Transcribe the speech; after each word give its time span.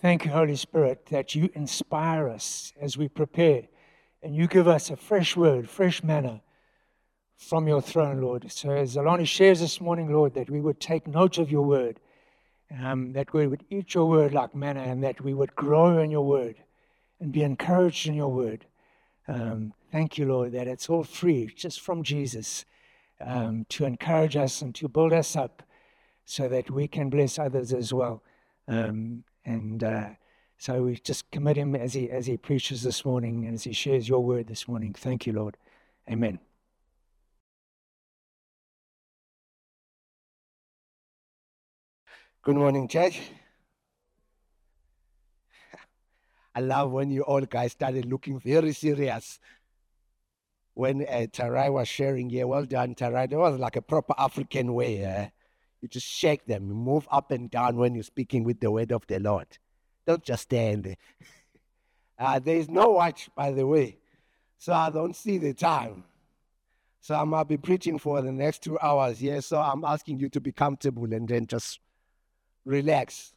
Thank 0.00 0.24
you, 0.24 0.30
Holy 0.30 0.56
Spirit, 0.56 1.04
that 1.10 1.34
you 1.34 1.50
inspire 1.52 2.26
us 2.26 2.72
as 2.80 2.96
we 2.96 3.06
prepare 3.06 3.64
and 4.22 4.34
you 4.34 4.46
give 4.46 4.66
us 4.66 4.88
a 4.88 4.96
fresh 4.96 5.36
word, 5.36 5.68
fresh 5.68 6.02
manna 6.02 6.40
from 7.36 7.68
your 7.68 7.82
throne, 7.82 8.22
Lord. 8.22 8.50
So 8.50 8.70
as 8.70 8.96
Zolani 8.96 9.26
shares 9.26 9.60
this 9.60 9.78
morning, 9.78 10.10
Lord, 10.10 10.32
that 10.34 10.48
we 10.48 10.62
would 10.62 10.80
take 10.80 11.06
note 11.06 11.36
of 11.36 11.50
your 11.50 11.66
word, 11.66 12.00
um, 12.80 13.12
that 13.12 13.34
we 13.34 13.46
would 13.46 13.62
eat 13.68 13.92
your 13.92 14.06
word 14.06 14.32
like 14.32 14.54
manna, 14.54 14.80
and 14.80 15.04
that 15.04 15.20
we 15.20 15.34
would 15.34 15.54
grow 15.54 15.98
in 15.98 16.10
your 16.10 16.24
word 16.24 16.56
and 17.20 17.30
be 17.30 17.42
encouraged 17.42 18.06
in 18.06 18.14
your 18.14 18.32
word. 18.32 18.64
Um, 19.28 19.74
thank 19.92 20.16
you, 20.16 20.24
Lord, 20.24 20.52
that 20.52 20.66
it's 20.66 20.88
all 20.88 21.04
free, 21.04 21.52
just 21.54 21.78
from 21.78 22.04
Jesus, 22.04 22.64
um, 23.20 23.66
to 23.68 23.84
encourage 23.84 24.34
us 24.34 24.62
and 24.62 24.74
to 24.76 24.88
build 24.88 25.12
us 25.12 25.36
up 25.36 25.62
so 26.24 26.48
that 26.48 26.70
we 26.70 26.88
can 26.88 27.10
bless 27.10 27.38
others 27.38 27.74
as 27.74 27.92
well. 27.92 28.22
Um, 28.70 29.24
and 29.44 29.82
uh, 29.82 30.10
so 30.56 30.84
we 30.84 30.94
just 30.94 31.28
commit 31.32 31.56
him 31.56 31.74
as 31.74 31.94
he, 31.94 32.08
as 32.08 32.26
he 32.26 32.36
preaches 32.36 32.82
this 32.84 33.04
morning 33.04 33.44
and 33.44 33.54
as 33.54 33.64
he 33.64 33.72
shares 33.72 34.08
your 34.08 34.22
word 34.22 34.46
this 34.46 34.68
morning. 34.68 34.94
Thank 34.94 35.26
you, 35.26 35.32
Lord. 35.32 35.56
Amen. 36.08 36.38
Good 42.42 42.54
morning, 42.54 42.86
church. 42.86 43.20
I 46.54 46.60
love 46.60 46.92
when 46.92 47.10
you 47.10 47.22
all 47.22 47.40
guys 47.40 47.72
started 47.72 48.04
looking 48.04 48.38
very 48.38 48.72
serious. 48.72 49.40
When 50.74 51.04
uh, 51.08 51.26
Tarai 51.32 51.70
was 51.70 51.88
sharing, 51.88 52.30
yeah, 52.30 52.44
well 52.44 52.66
done, 52.66 52.94
Tarai. 52.94 53.26
That 53.26 53.36
was 53.36 53.58
like 53.58 53.74
a 53.74 53.82
proper 53.82 54.14
African 54.16 54.74
way. 54.74 55.02
Eh? 55.02 55.28
You 55.80 55.88
just 55.88 56.06
shake 56.06 56.46
them, 56.46 56.68
you 56.68 56.74
move 56.74 57.08
up 57.10 57.30
and 57.30 57.50
down 57.50 57.76
when 57.76 57.94
you're 57.94 58.04
speaking 58.04 58.44
with 58.44 58.60
the 58.60 58.70
word 58.70 58.92
of 58.92 59.06
the 59.06 59.18
Lord. 59.18 59.46
Don't 60.06 60.22
just 60.22 60.42
stand. 60.42 60.96
uh, 62.18 62.38
there 62.38 62.56
is 62.56 62.68
no 62.68 62.90
watch, 62.90 63.30
by 63.34 63.50
the 63.52 63.66
way, 63.66 63.98
so 64.58 64.72
I 64.72 64.90
don't 64.90 65.16
see 65.16 65.38
the 65.38 65.54
time. 65.54 66.04
So 67.00 67.14
I 67.14 67.24
might 67.24 67.48
be 67.48 67.56
preaching 67.56 67.98
for 67.98 68.20
the 68.20 68.30
next 68.30 68.62
two 68.62 68.78
hours, 68.78 69.22
yeah. 69.22 69.40
So 69.40 69.58
I'm 69.58 69.84
asking 69.84 70.20
you 70.20 70.28
to 70.30 70.40
be 70.40 70.52
comfortable 70.52 71.12
and 71.12 71.26
then 71.26 71.46
just 71.46 71.80
relax. 72.66 73.34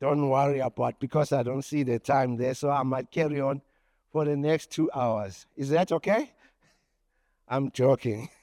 Don't 0.00 0.28
worry 0.28 0.60
about 0.60 1.00
because 1.00 1.32
I 1.32 1.42
don't 1.42 1.62
see 1.62 1.82
the 1.82 1.98
time 1.98 2.36
there. 2.36 2.54
So 2.54 2.70
I 2.70 2.84
might 2.84 3.10
carry 3.10 3.40
on 3.40 3.60
for 4.12 4.24
the 4.24 4.36
next 4.36 4.70
two 4.70 4.88
hours. 4.94 5.46
Is 5.56 5.70
that 5.70 5.90
okay? 5.92 6.30
I'm 7.48 7.70
joking. 7.72 8.28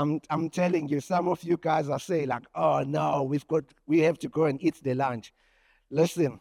I'm 0.00 0.20
I'm 0.30 0.48
telling 0.48 0.88
you, 0.88 1.00
some 1.00 1.28
of 1.28 1.42
you 1.42 1.56
guys 1.56 1.88
are 1.88 1.98
saying 1.98 2.28
like, 2.28 2.44
oh 2.54 2.82
no, 2.86 3.22
we've 3.22 3.46
got 3.46 3.64
we 3.86 4.00
have 4.00 4.18
to 4.20 4.28
go 4.28 4.44
and 4.44 4.62
eat 4.62 4.82
the 4.82 4.94
lunch. 4.94 5.32
Listen, 5.90 6.40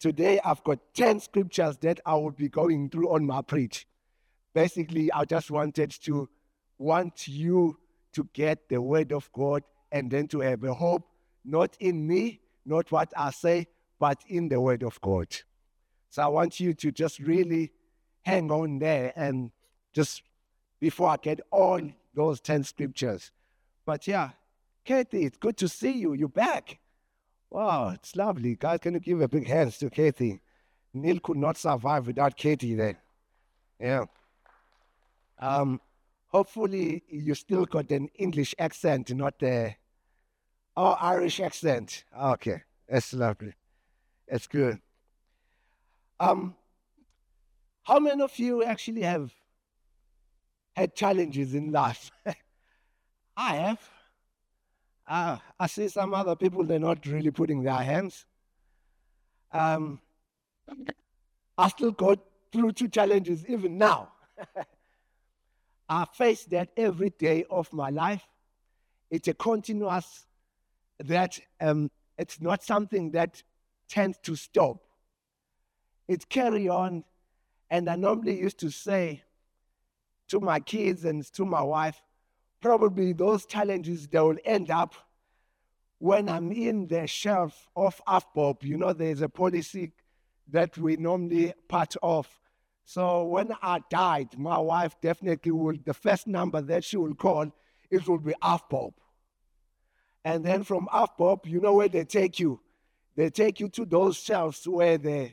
today 0.00 0.40
I've 0.44 0.64
got 0.64 0.78
10 0.94 1.20
scriptures 1.20 1.76
that 1.78 2.00
I 2.04 2.14
will 2.14 2.30
be 2.32 2.48
going 2.48 2.90
through 2.90 3.14
on 3.14 3.24
my 3.24 3.42
preach. 3.42 3.86
Basically, 4.54 5.12
I 5.12 5.24
just 5.24 5.50
wanted 5.50 5.90
to 6.02 6.28
want 6.78 7.28
you 7.28 7.78
to 8.14 8.28
get 8.32 8.68
the 8.68 8.80
word 8.82 9.12
of 9.12 9.30
God 9.32 9.62
and 9.92 10.10
then 10.10 10.26
to 10.28 10.40
have 10.40 10.64
a 10.64 10.74
hope 10.74 11.06
not 11.44 11.76
in 11.80 12.06
me, 12.06 12.40
not 12.64 12.90
what 12.90 13.12
I 13.16 13.30
say, 13.30 13.66
but 13.98 14.20
in 14.28 14.48
the 14.48 14.60
Word 14.60 14.82
of 14.82 15.00
God. 15.00 15.28
So 16.10 16.22
I 16.22 16.26
want 16.28 16.60
you 16.60 16.74
to 16.74 16.92
just 16.92 17.18
really 17.18 17.72
hang 18.22 18.50
on 18.50 18.78
there 18.78 19.12
and 19.16 19.50
just 19.92 20.22
before 20.80 21.08
I 21.08 21.16
get 21.16 21.40
all 21.50 21.80
those 22.14 22.40
10 22.40 22.64
scriptures. 22.64 23.30
But 23.84 24.06
yeah, 24.06 24.30
Kathy, 24.84 25.24
it's 25.24 25.38
good 25.38 25.56
to 25.58 25.68
see 25.68 25.92
you. 25.92 26.14
You're 26.14 26.28
back. 26.28 26.78
Wow, 27.50 27.90
it's 27.90 28.16
lovely. 28.16 28.56
Guys, 28.56 28.80
can 28.80 28.94
you 28.94 29.00
give 29.00 29.20
a 29.20 29.28
big 29.28 29.46
hand 29.46 29.72
to 29.74 29.90
Kathy? 29.90 30.40
Neil 30.94 31.20
could 31.20 31.36
not 31.36 31.56
survive 31.56 32.06
without 32.06 32.36
Katie 32.36 32.74
there. 32.74 32.98
Yeah. 33.78 34.04
Um, 35.38 35.80
hopefully 36.28 37.02
you 37.08 37.34
still 37.34 37.64
got 37.66 37.90
an 37.90 38.08
English 38.18 38.54
accent, 38.58 39.14
not 39.14 39.38
the 39.38 39.74
Oh, 40.76 40.96
Irish 41.00 41.38
accent. 41.40 42.04
Okay, 42.18 42.62
that's 42.88 43.12
lovely. 43.12 43.52
That's 44.26 44.46
good. 44.46 44.80
Um, 46.18 46.54
how 47.82 47.98
many 47.98 48.22
of 48.22 48.38
you 48.38 48.64
actually 48.64 49.02
have 49.02 49.32
had 50.74 50.94
challenges 50.94 51.54
in 51.54 51.72
life? 51.72 52.10
I 53.36 53.56
have. 53.56 53.80
Uh, 55.06 55.36
I 55.58 55.66
see 55.66 55.88
some 55.88 56.14
other 56.14 56.36
people, 56.36 56.64
they're 56.64 56.78
not 56.78 57.04
really 57.06 57.30
putting 57.30 57.62
their 57.62 57.74
hands. 57.74 58.24
Um, 59.52 60.00
I 61.58 61.68
still 61.68 61.90
go 61.90 62.16
through 62.50 62.72
two 62.72 62.88
challenges 62.88 63.44
even 63.46 63.78
now. 63.78 64.12
I 65.88 66.06
face 66.14 66.44
that 66.46 66.70
every 66.76 67.10
day 67.10 67.44
of 67.50 67.72
my 67.72 67.90
life. 67.90 68.26
It's 69.10 69.28
a 69.28 69.34
continuous 69.34 70.26
that 70.98 71.38
um, 71.60 71.90
it's 72.16 72.40
not 72.40 72.62
something 72.62 73.10
that 73.10 73.42
tends 73.88 74.18
to 74.22 74.34
stop. 74.36 74.78
It 76.08 76.28
carry 76.28 76.68
on. 76.68 77.04
And 77.70 77.88
I 77.88 77.96
normally 77.96 78.38
used 78.38 78.58
to 78.60 78.70
say 78.70 79.22
to 80.28 80.40
my 80.40 80.60
kids 80.60 81.04
and 81.04 81.24
to 81.34 81.44
my 81.44 81.62
wife, 81.62 82.00
probably 82.60 83.12
those 83.12 83.44
challenges 83.46 84.06
they 84.06 84.20
will 84.20 84.38
end 84.44 84.70
up 84.70 84.94
when 85.98 86.28
I'm 86.28 86.50
in 86.52 86.86
the 86.88 87.06
shelf 87.06 87.68
of 87.76 88.00
AVBOB. 88.08 88.62
You 88.62 88.76
know, 88.76 88.92
there's 88.92 89.22
a 89.22 89.28
policy 89.28 89.92
that 90.48 90.76
we 90.76 90.96
normally 90.96 91.54
part 91.68 91.94
of. 92.02 92.28
So 92.84 93.24
when 93.24 93.52
I 93.62 93.80
died, 93.90 94.36
my 94.36 94.58
wife 94.58 94.96
definitely 95.00 95.52
will, 95.52 95.76
the 95.84 95.94
first 95.94 96.26
number 96.26 96.60
that 96.60 96.84
she 96.84 96.96
will 96.96 97.14
call, 97.14 97.52
it 97.90 98.08
will 98.08 98.18
be 98.18 98.34
AVBOB. 98.42 98.94
And 100.24 100.44
then 100.44 100.64
from 100.64 100.88
AVBOB, 100.92 101.46
you 101.46 101.60
know 101.60 101.74
where 101.74 101.88
they 101.88 102.04
take 102.04 102.38
you? 102.38 102.60
They 103.16 103.30
take 103.30 103.60
you 103.60 103.68
to 103.70 103.84
those 103.84 104.16
shelves 104.16 104.66
where 104.66 104.98
the 104.98 105.32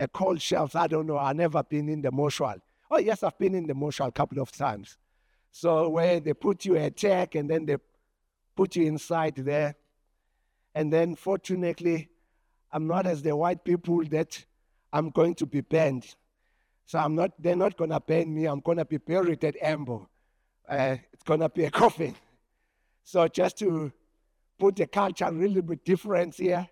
are 0.00 0.08
called 0.08 0.40
shelves. 0.40 0.74
I 0.74 0.86
don't 0.86 1.06
know. 1.06 1.18
I've 1.18 1.36
never 1.36 1.62
been 1.62 1.88
in 1.88 2.00
the 2.00 2.10
mortuary. 2.10 2.60
Oh, 2.90 2.98
yes, 2.98 3.22
I've 3.22 3.38
been 3.38 3.54
in 3.54 3.66
the 3.66 3.74
mortuary 3.74 4.08
a 4.08 4.12
couple 4.12 4.40
of 4.40 4.50
times. 4.50 4.98
So 5.52 5.88
where 5.88 6.20
they 6.20 6.34
put 6.34 6.64
you 6.64 6.76
a 6.76 6.90
tag 6.90 7.36
and 7.36 7.48
then 7.48 7.66
they 7.66 7.76
put 8.56 8.76
you 8.76 8.86
inside 8.86 9.36
there. 9.36 9.76
And 10.74 10.92
then 10.92 11.14
fortunately, 11.14 12.08
I'm 12.72 12.86
not 12.86 13.06
as 13.06 13.22
the 13.22 13.34
white 13.36 13.64
people 13.64 14.04
that 14.06 14.44
I'm 14.92 15.10
going 15.10 15.34
to 15.36 15.46
be 15.46 15.60
burned. 15.60 16.14
So 16.86 16.98
I'm 16.98 17.14
not, 17.14 17.30
they're 17.38 17.56
not 17.56 17.76
going 17.76 17.90
to 17.90 18.00
burn 18.00 18.34
me. 18.34 18.46
I'm 18.46 18.60
going 18.60 18.78
to 18.78 18.84
be 18.84 18.98
buried 18.98 19.44
at 19.44 19.56
Ambo. 19.62 20.08
Uh, 20.68 20.96
it's 21.12 21.22
going 21.22 21.40
to 21.40 21.48
be 21.48 21.64
a 21.64 21.70
coffin. 21.82 22.14
So 23.04 23.26
just 23.28 23.58
to 23.58 23.92
put 24.58 24.76
the 24.76 24.86
culture 24.86 25.24
a 25.24 25.30
little 25.30 25.62
bit 25.62 25.84
different 25.84 26.34
here. 26.34 26.68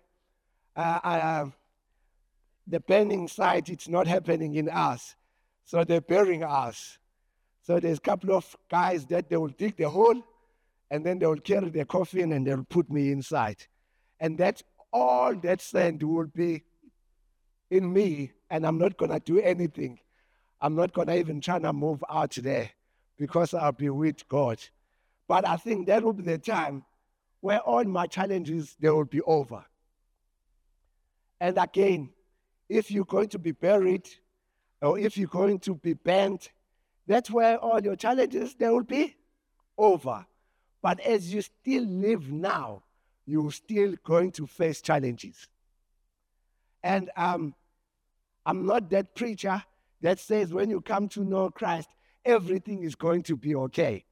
Uh, 0.75 0.99
uh, 1.03 1.45
the 2.67 2.79
burning 2.79 3.27
side, 3.27 3.67
it's 3.69 3.87
not 3.87 4.07
happening 4.07 4.55
in 4.55 4.69
us. 4.69 5.15
So 5.69 5.83
they're 5.83 6.01
burying 6.01 6.43
us. 6.43 6.97
So 7.61 7.79
there's 7.79 7.99
a 7.99 8.01
couple 8.01 8.33
of 8.33 8.55
guys 8.71 9.05
that 9.05 9.29
they 9.29 9.37
will 9.37 9.49
dig 9.49 9.77
the 9.77 9.87
hole 9.87 10.19
and 10.89 11.05
then 11.05 11.19
they 11.19 11.27
will 11.27 11.39
carry 11.39 11.69
the 11.69 11.85
coffin 11.85 12.33
and 12.33 12.47
they'll 12.47 12.63
put 12.63 12.89
me 12.89 13.11
inside. 13.11 13.57
And 14.19 14.35
that 14.39 14.63
all 14.91 15.35
that 15.35 15.61
sand 15.61 16.01
will 16.01 16.25
be 16.25 16.63
in 17.69 17.93
me, 17.93 18.31
and 18.49 18.65
I'm 18.65 18.79
not 18.79 18.97
gonna 18.97 19.19
do 19.19 19.39
anything. 19.41 19.99
I'm 20.59 20.73
not 20.73 20.91
gonna 20.91 21.13
even 21.13 21.39
try 21.39 21.59
to 21.59 21.71
move 21.71 22.03
out 22.09 22.31
there 22.41 22.71
because 23.19 23.53
I'll 23.53 23.71
be 23.71 23.91
with 23.91 24.27
God. 24.27 24.57
But 25.27 25.47
I 25.47 25.57
think 25.57 25.85
that 25.85 26.03
will 26.03 26.13
be 26.13 26.23
the 26.23 26.39
time 26.39 26.83
where 27.41 27.59
all 27.59 27.83
my 27.83 28.07
challenges 28.07 28.75
they 28.79 28.89
will 28.89 29.05
be 29.05 29.21
over. 29.21 29.63
And 31.39 31.59
again, 31.59 32.09
if 32.67 32.89
you're 32.89 33.05
going 33.05 33.29
to 33.29 33.37
be 33.37 33.51
buried 33.51 34.09
or 34.81 34.97
if 34.97 35.17
you're 35.17 35.27
going 35.27 35.59
to 35.59 35.75
be 35.75 35.93
bent, 35.93 36.51
that's 37.07 37.29
where 37.29 37.57
all 37.57 37.81
your 37.81 37.95
challenges 37.95 38.55
they 38.55 38.69
will 38.69 38.83
be 38.83 39.15
over. 39.77 40.25
But 40.81 40.99
as 41.01 41.33
you 41.33 41.41
still 41.41 41.83
live 41.83 42.31
now, 42.31 42.83
you're 43.25 43.51
still 43.51 43.95
going 44.03 44.31
to 44.33 44.47
face 44.47 44.81
challenges. 44.81 45.47
And 46.83 47.09
um, 47.17 47.53
I'm 48.45 48.65
not 48.65 48.89
that 48.91 49.15
preacher 49.15 49.61
that 50.01 50.19
says 50.19 50.53
when 50.53 50.69
you 50.69 50.81
come 50.81 51.09
to 51.09 51.23
know 51.23 51.49
Christ, 51.49 51.89
everything 52.23 52.83
is 52.83 52.95
going 52.95 53.23
to 53.23 53.35
be 53.35 53.55
okay. 53.55 54.05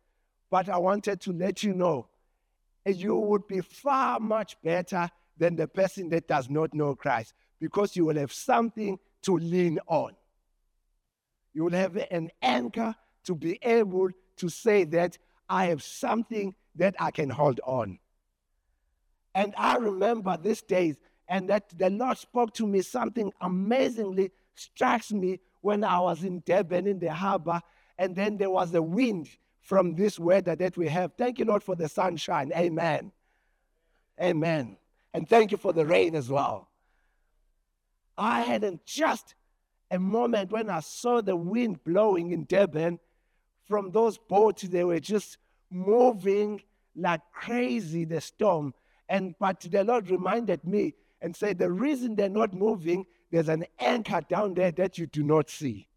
But 0.50 0.70
I 0.70 0.78
wanted 0.78 1.22
to 1.22 1.32
let 1.32 1.64
you 1.64 1.74
know 1.74 2.08
you 2.86 3.16
would 3.16 3.48
be 3.48 3.62
far 3.62 4.20
much 4.20 4.56
better 4.62 5.10
than 5.38 5.56
the 5.56 5.68
person 5.68 6.10
that 6.10 6.28
does 6.28 6.50
not 6.50 6.74
know 6.74 6.96
Christ 6.96 7.34
because 7.60 7.96
you 7.96 8.06
will 8.06 8.18
have 8.18 8.32
something 8.32 8.98
to 9.24 9.38
lean 9.38 9.80
on. 9.88 10.16
You 11.58 11.64
will 11.64 11.72
have 11.72 11.98
an 12.12 12.30
anchor 12.40 12.94
to 13.24 13.34
be 13.34 13.58
able 13.64 14.10
to 14.36 14.48
say 14.48 14.84
that 14.84 15.18
I 15.50 15.66
have 15.66 15.82
something 15.82 16.54
that 16.76 16.94
I 17.00 17.10
can 17.10 17.32
hold 17.32 17.60
on. 17.66 17.98
And 19.34 19.56
I 19.58 19.78
remember 19.78 20.38
these 20.38 20.62
days 20.62 20.98
and 21.28 21.50
that 21.50 21.76
the 21.76 21.90
Lord 21.90 22.20
spoke 22.20 22.54
to 22.54 22.68
me 22.68 22.84
something 22.84 23.34
amazingly 23.42 24.30
strikes 24.54 25.12
me 25.12 25.40
when 25.62 25.84
I 25.84 26.00
was 26.00 26.24
in 26.24 26.44
Durban 26.46 26.86
in 26.86 27.00
the 27.00 27.12
harbor, 27.12 27.60
and 27.98 28.16
then 28.16 28.38
there 28.38 28.52
was 28.52 28.76
a 28.76 28.82
wind 28.84 29.28
from 29.60 29.96
this 29.96 30.20
weather 30.20 30.56
that 30.56 30.78
we 30.78 30.88
have. 30.90 31.14
Thank 31.18 31.40
you, 31.40 31.46
Lord, 31.46 31.64
for 31.64 31.76
the 31.76 31.90
sunshine. 31.90 32.52
Amen. 32.56 33.12
Amen. 34.22 34.78
And 35.12 35.28
thank 35.28 35.52
you 35.52 35.58
for 35.58 35.74
the 35.74 35.88
rain 35.88 36.14
as 36.14 36.30
well. 36.30 36.70
I 38.16 38.42
hadn't 38.42 38.86
just 38.86 39.34
a 39.90 40.00
moment 40.00 40.52
when 40.52 40.70
I 40.70 40.82
saw 40.82 41.22
the 41.22 41.36
wind 41.36 41.84
blowing 41.84 42.32
in 42.32 42.46
Durban 42.46 43.00
from 43.66 43.92
those 43.92 44.18
boats. 44.18 44.64
They 44.64 44.84
were 44.84 45.00
just 45.00 45.38
moving 45.70 46.62
like 46.96 47.22
crazy, 47.34 48.06
the 48.06 48.22
storm. 48.22 48.74
And 49.10 49.36
but 49.40 49.62
the 49.62 49.84
Lord 49.84 50.10
reminded 50.10 50.66
me 50.66 50.96
and 51.22 51.36
said, 51.36 51.60
The 51.60 51.72
reason 51.72 52.16
they're 52.16 52.30
not 52.30 52.54
moving, 52.54 53.06
there's 53.32 53.50
an 53.50 53.66
anchor 53.80 54.22
down 54.28 54.54
there 54.54 54.72
that 54.72 54.98
you 54.98 55.06
do 55.06 55.24
not 55.24 55.50
see. 55.50 55.88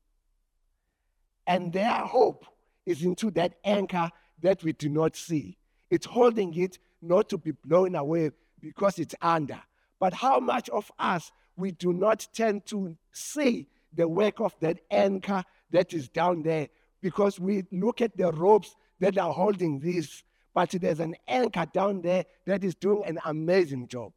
And 1.46 1.72
their 1.72 1.90
hope 1.90 2.46
is 2.86 3.02
into 3.02 3.30
that 3.32 3.54
anchor 3.64 4.10
that 4.42 4.62
we 4.62 4.72
do 4.72 4.88
not 4.88 5.16
see. 5.16 5.58
It's 5.90 6.06
holding 6.06 6.54
it 6.56 6.78
not 7.02 7.28
to 7.30 7.38
be 7.38 7.50
blown 7.50 7.94
away 7.94 8.30
because 8.60 8.98
it's 8.98 9.14
under. 9.20 9.60
But 9.98 10.14
how 10.14 10.38
much 10.38 10.68
of 10.68 10.90
us 10.98 11.32
we 11.56 11.72
do 11.72 11.92
not 11.92 12.26
tend 12.32 12.66
to 12.66 12.96
see 13.12 13.66
the 13.94 14.06
work 14.06 14.40
of 14.40 14.54
that 14.60 14.80
anchor 14.90 15.44
that 15.70 15.92
is 15.92 16.08
down 16.08 16.42
there 16.42 16.68
because 17.00 17.40
we 17.40 17.64
look 17.72 18.00
at 18.00 18.16
the 18.16 18.30
ropes 18.32 18.74
that 19.00 19.16
are 19.18 19.32
holding 19.32 19.80
this, 19.80 20.22
but 20.54 20.70
there's 20.70 21.00
an 21.00 21.14
anchor 21.26 21.66
down 21.72 22.02
there 22.02 22.24
that 22.46 22.64
is 22.64 22.74
doing 22.74 23.04
an 23.06 23.18
amazing 23.24 23.88
job. 23.88 24.12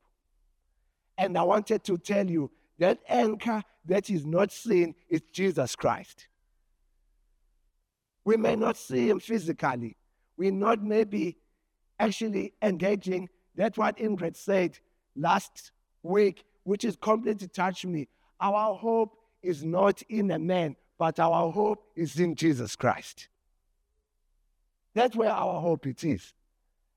And 1.18 1.38
I 1.38 1.44
wanted 1.44 1.84
to 1.86 1.98
tell 1.98 2.30
you 2.30 2.52
that 2.80 3.00
anchor 3.08 3.64
that 3.86 4.10
is 4.10 4.26
not 4.26 4.52
seen 4.52 4.96
is 5.10 5.22
Jesus 5.32 5.76
Christ. 5.76 6.28
We 8.26 8.38
may 8.38 8.56
not 8.56 8.78
see 8.78 9.10
him 9.10 9.20
physically. 9.20 9.98
We're 10.38 10.52
not 10.52 10.82
maybe 10.82 11.38
actually 12.00 12.54
engaging. 12.62 13.30
That's 13.56 13.78
what 13.78 13.98
Ingrid 13.98 14.36
said 14.36 14.80
last 15.16 15.72
week, 16.02 16.44
which 16.64 16.84
is 16.84 16.96
completely 16.96 17.48
touched 17.48 17.86
me. 17.86 18.08
Our 18.40 18.76
hope 18.76 19.16
is 19.44 19.64
not 19.64 20.02
in 20.04 20.32
a 20.32 20.40
man, 20.40 20.76
but 20.98 21.20
our 21.20 21.52
hope 21.52 21.86
is 21.96 22.20
in 22.20 22.36
Jesus 22.36 22.76
Christ. 22.76 23.28
That's 24.94 25.16
where 25.16 25.32
our 25.32 25.60
hope 25.60 25.88
it 25.88 26.04
is. 26.04 26.34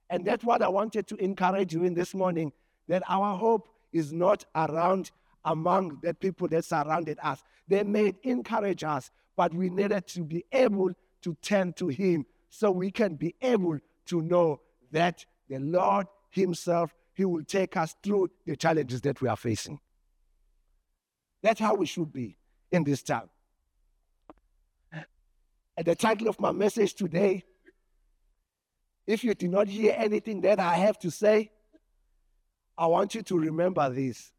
And 0.08 0.24
that's 0.24 0.44
what 0.44 0.62
I 0.62 0.68
wanted 0.68 1.06
to 1.08 1.16
encourage 1.16 1.74
you 1.74 1.84
in 1.84 1.94
this 1.94 2.14
morning 2.14 2.52
that 2.88 3.02
our 3.08 3.36
hope 3.36 3.68
is 3.92 4.12
not 4.12 4.44
around 4.54 5.10
among 5.44 5.98
the 6.02 6.14
people 6.14 6.48
that 6.48 6.64
surrounded 6.64 7.18
us. 7.22 7.42
They 7.68 7.82
may 7.82 8.14
encourage 8.22 8.84
us, 8.84 9.10
but 9.36 9.52
we 9.54 9.70
needed 9.70 10.06
to 10.08 10.22
be 10.22 10.44
able 10.52 10.90
to 11.22 11.34
turn 11.42 11.72
to 11.74 11.88
Him 11.88 12.26
so 12.50 12.70
we 12.70 12.90
can 12.90 13.16
be 13.16 13.34
able 13.42 13.78
to 14.06 14.22
know 14.22 14.60
that 14.92 15.24
the 15.48 15.58
Lord 15.58 16.06
Himself, 16.30 16.94
He 17.14 17.24
will 17.24 17.44
take 17.44 17.76
us 17.76 17.96
through 18.02 18.30
the 18.44 18.56
challenges 18.56 19.00
that 19.02 19.20
we 19.20 19.28
are 19.28 19.36
facing. 19.36 19.80
That's 21.42 21.60
how 21.60 21.74
we 21.74 21.86
should 21.86 22.12
be 22.12 22.36
in 22.70 22.84
this 22.84 23.02
time. 23.02 23.28
And 25.76 25.86
the 25.86 25.94
title 25.94 26.28
of 26.28 26.40
my 26.40 26.52
message 26.52 26.94
today, 26.94 27.44
if 29.06 29.22
you 29.22 29.34
did 29.34 29.50
not 29.50 29.68
hear 29.68 29.94
anything 29.96 30.40
that 30.40 30.58
I 30.58 30.74
have 30.74 30.98
to 31.00 31.10
say, 31.10 31.50
I 32.78 32.86
want 32.86 33.14
you 33.14 33.22
to 33.22 33.38
remember 33.38 33.88
this 33.90 34.32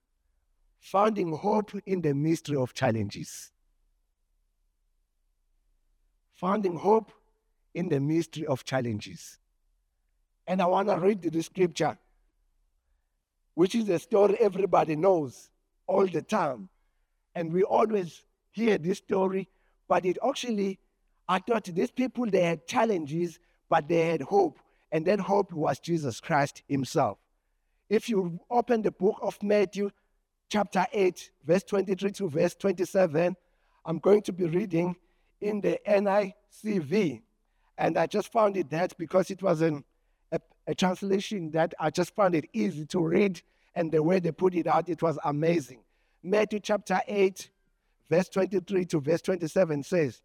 finding 0.79 1.35
hope 1.35 1.71
in 1.85 2.01
the 2.01 2.13
mystery 2.13 2.55
of 2.55 2.73
challenges. 2.73 3.51
Finding 6.33 6.75
hope 6.75 7.11
in 7.73 7.89
the 7.89 7.99
mystery 7.99 8.45
of 8.45 8.63
challenges. 8.63 9.39
And 10.45 10.61
I 10.61 10.65
want 10.65 10.87
to 10.87 10.95
read 10.95 11.21
the 11.21 11.43
scripture, 11.43 11.97
which 13.53 13.75
is 13.75 13.89
a 13.89 13.99
story 13.99 14.37
everybody 14.39 14.95
knows 14.95 15.49
all 15.87 16.07
the 16.07 16.21
time. 16.21 16.69
And 17.37 17.53
we 17.53 17.61
always 17.61 18.23
hear 18.49 18.79
this 18.79 18.97
story, 18.97 19.47
but 19.87 20.07
it 20.07 20.17
actually, 20.27 20.79
I 21.29 21.37
thought 21.37 21.65
these 21.65 21.91
people, 21.91 22.25
they 22.25 22.41
had 22.41 22.65
challenges, 22.65 23.37
but 23.69 23.87
they 23.87 24.07
had 24.07 24.23
hope. 24.23 24.57
And 24.91 25.05
that 25.05 25.19
hope 25.19 25.53
was 25.53 25.77
Jesus 25.77 26.19
Christ 26.19 26.63
Himself. 26.67 27.19
If 27.91 28.09
you 28.09 28.39
open 28.49 28.81
the 28.81 28.89
book 28.89 29.19
of 29.21 29.37
Matthew, 29.43 29.91
chapter 30.49 30.87
8, 30.91 31.29
verse 31.45 31.61
23 31.61 32.11
to 32.13 32.27
verse 32.27 32.55
27, 32.55 33.35
I'm 33.85 33.99
going 33.99 34.23
to 34.23 34.33
be 34.33 34.45
reading 34.45 34.95
in 35.39 35.61
the 35.61 35.79
NICV. 35.87 37.21
And 37.77 37.99
I 37.99 38.07
just 38.07 38.31
found 38.31 38.57
it 38.57 38.71
that 38.71 38.97
because 38.97 39.29
it 39.29 39.43
was 39.43 39.61
an, 39.61 39.83
a, 40.31 40.39
a 40.65 40.73
translation 40.73 41.51
that 41.51 41.75
I 41.79 41.91
just 41.91 42.15
found 42.15 42.33
it 42.33 42.45
easy 42.51 42.87
to 42.87 42.99
read, 42.99 43.43
and 43.75 43.91
the 43.91 44.01
way 44.01 44.17
they 44.17 44.31
put 44.31 44.55
it 44.55 44.65
out, 44.65 44.89
it 44.89 45.03
was 45.03 45.19
amazing. 45.23 45.81
Matthew 46.27 46.59
chapter 46.59 46.99
8, 47.07 47.49
verse 48.09 48.27
23 48.27 48.83
to 48.85 48.99
verse 48.99 49.21
27 49.21 49.81
says, 49.83 50.21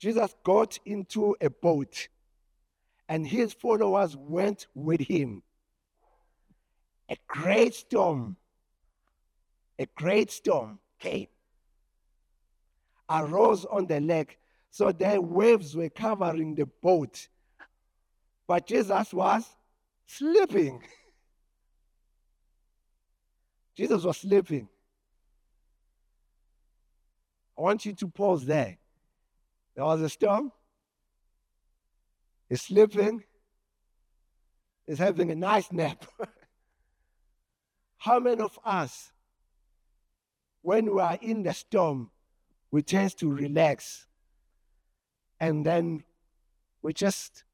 Jesus 0.00 0.34
got 0.42 0.78
into 0.84 1.36
a 1.40 1.48
boat 1.48 2.08
and 3.08 3.24
his 3.24 3.52
followers 3.52 4.16
went 4.16 4.66
with 4.74 5.00
him. 5.00 5.42
A 7.08 7.16
great 7.28 7.72
storm, 7.72 8.36
a 9.78 9.86
great 9.94 10.32
storm 10.32 10.80
came, 10.98 11.28
arose 13.08 13.64
on 13.64 13.86
the 13.86 14.00
lake, 14.00 14.38
so 14.70 14.90
that 14.90 15.22
waves 15.22 15.76
were 15.76 15.88
covering 15.88 16.56
the 16.56 16.66
boat. 16.66 17.28
But 18.48 18.66
Jesus 18.66 19.14
was 19.14 19.44
sleeping. 20.04 20.82
Jesus 23.78 24.02
was 24.02 24.16
sleeping. 24.16 24.68
I 27.56 27.60
want 27.60 27.86
you 27.86 27.92
to 27.92 28.08
pause 28.08 28.44
there. 28.44 28.76
There 29.76 29.84
was 29.84 30.02
a 30.02 30.08
storm 30.08 30.50
He's 32.48 32.62
sleeping, 32.62 33.22
He's 34.84 34.98
having 34.98 35.30
a 35.30 35.36
nice 35.36 35.70
nap. 35.70 36.04
How 37.98 38.18
many 38.18 38.40
of 38.40 38.58
us, 38.64 39.12
when 40.62 40.92
we 40.92 41.00
are 41.00 41.18
in 41.22 41.44
the 41.44 41.54
storm, 41.54 42.10
we 42.72 42.82
tend 42.82 43.16
to 43.18 43.30
relax 43.30 44.08
and 45.38 45.64
then 45.64 46.02
we 46.82 46.92
just 46.94 47.44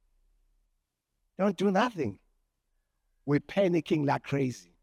don't 1.39 1.57
do 1.57 1.71
nothing? 1.71 2.19
We're 3.27 3.41
panicking 3.41 4.07
like 4.07 4.23
crazy. 4.23 4.74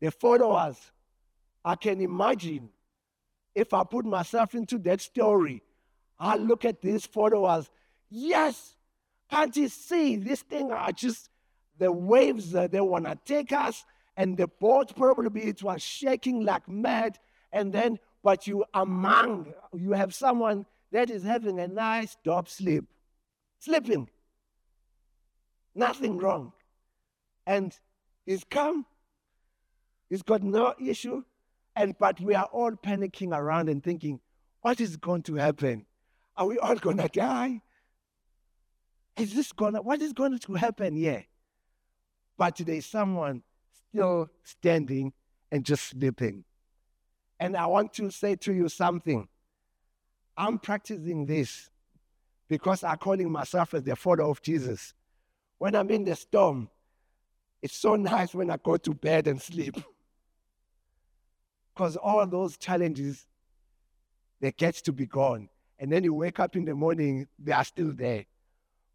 The 0.00 0.10
followers, 0.10 0.76
I 1.64 1.74
can 1.76 2.00
imagine 2.00 2.70
if 3.54 3.74
I 3.74 3.84
put 3.84 4.04
myself 4.04 4.54
into 4.54 4.78
that 4.78 5.00
story, 5.00 5.62
I 6.18 6.36
look 6.36 6.64
at 6.64 6.80
these 6.80 7.06
followers 7.06 7.70
Yes. 8.10 8.74
Can't 9.30 9.56
you 9.56 9.68
see 9.68 10.16
this 10.16 10.42
thing 10.42 10.72
are 10.72 10.90
just 10.90 11.30
the 11.78 11.92
waves 11.92 12.50
that 12.50 12.72
they 12.72 12.80
want 12.80 13.04
to 13.06 13.16
take 13.24 13.52
us 13.52 13.84
and 14.16 14.36
the 14.36 14.48
boat 14.48 14.94
probably 14.96 15.44
it 15.44 15.62
was 15.62 15.80
shaking 15.80 16.44
like 16.44 16.68
mad 16.68 17.18
and 17.52 17.72
then 17.72 17.98
but 18.22 18.46
you 18.46 18.64
among 18.74 19.54
you 19.72 19.92
have 19.92 20.12
someone 20.12 20.66
that 20.90 21.08
is 21.08 21.22
having 21.22 21.60
a 21.60 21.68
nice 21.68 22.16
dope 22.24 22.48
sleep 22.48 22.84
sleeping 23.60 24.10
nothing 25.74 26.18
wrong 26.18 26.52
and 27.46 27.78
he's 28.26 28.44
come 28.44 28.84
he's 30.10 30.22
got 30.22 30.42
no 30.42 30.74
issue 30.78 31.22
and 31.74 31.96
but 31.98 32.20
we 32.20 32.34
are 32.34 32.48
all 32.52 32.72
panicking 32.72 33.34
around 33.34 33.70
and 33.70 33.82
thinking 33.82 34.20
what 34.60 34.80
is 34.80 34.96
going 34.96 35.22
to 35.22 35.36
happen 35.36 35.86
are 36.36 36.46
we 36.46 36.58
all 36.58 36.76
going 36.76 36.98
to 36.98 37.08
die 37.08 37.62
is 39.20 39.34
this 39.34 39.52
gonna, 39.52 39.82
what 39.82 40.00
is 40.00 40.14
going 40.14 40.38
to 40.38 40.54
happen 40.54 40.96
here? 40.96 41.26
But 42.38 42.56
there's 42.56 42.86
someone 42.86 43.42
still 43.72 44.30
standing 44.42 45.12
and 45.52 45.62
just 45.62 45.84
sleeping. 45.84 46.44
And 47.38 47.54
I 47.54 47.66
want 47.66 47.92
to 47.94 48.10
say 48.10 48.36
to 48.36 48.52
you 48.52 48.68
something. 48.68 49.28
I'm 50.36 50.58
practicing 50.58 51.26
this 51.26 51.68
because 52.48 52.82
I'm 52.82 52.96
calling 52.96 53.30
myself 53.30 53.74
as 53.74 53.82
the 53.82 53.94
follower 53.94 54.30
of 54.30 54.40
Jesus. 54.40 54.94
When 55.58 55.76
I'm 55.76 55.90
in 55.90 56.04
the 56.04 56.16
storm, 56.16 56.70
it's 57.60 57.76
so 57.76 57.96
nice 57.96 58.34
when 58.34 58.50
I 58.50 58.56
go 58.56 58.78
to 58.78 58.94
bed 58.94 59.26
and 59.26 59.40
sleep. 59.40 59.76
Because 61.80 61.96
all 61.96 62.26
those 62.26 62.58
challenges, 62.58 63.26
they 64.40 64.52
get 64.52 64.74
to 64.74 64.92
be 64.92 65.06
gone. 65.06 65.48
And 65.78 65.90
then 65.90 66.04
you 66.04 66.12
wake 66.12 66.38
up 66.38 66.54
in 66.54 66.66
the 66.66 66.74
morning, 66.74 67.26
they 67.38 67.52
are 67.52 67.64
still 67.64 67.92
there 67.92 68.26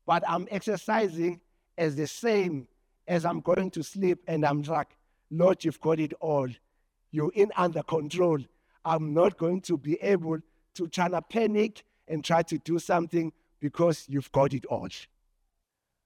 but 0.06 0.24
I'm 0.28 0.48
exercising 0.52 1.42
as 1.78 1.96
the 1.96 2.08
same 2.08 2.68
as 3.08 3.26
I'm 3.26 3.42
going 3.42 3.72
to 3.72 3.84
sleep 3.84 4.20
and 4.28 4.46
I'm 4.46 4.62
like, 4.64 4.96
Lord, 5.32 5.64
you've 5.64 5.82
got 5.82 6.00
it 6.00 6.14
all. 6.20 6.48
You're 7.12 7.32
in 7.34 7.52
under 7.56 7.84
control. 7.84 8.40
I'm 8.84 9.14
not 9.14 9.38
going 9.38 9.62
to 9.62 9.78
be 9.78 9.96
able 10.02 10.40
to 10.76 10.88
try 10.88 11.08
to 11.08 11.22
panic 11.22 11.84
and 12.08 12.24
try 12.24 12.44
to 12.44 12.58
do 12.60 12.78
something 12.78 13.32
because 13.60 14.06
you've 14.08 14.32
got 14.32 14.54
it 14.54 14.66
all. 14.68 14.90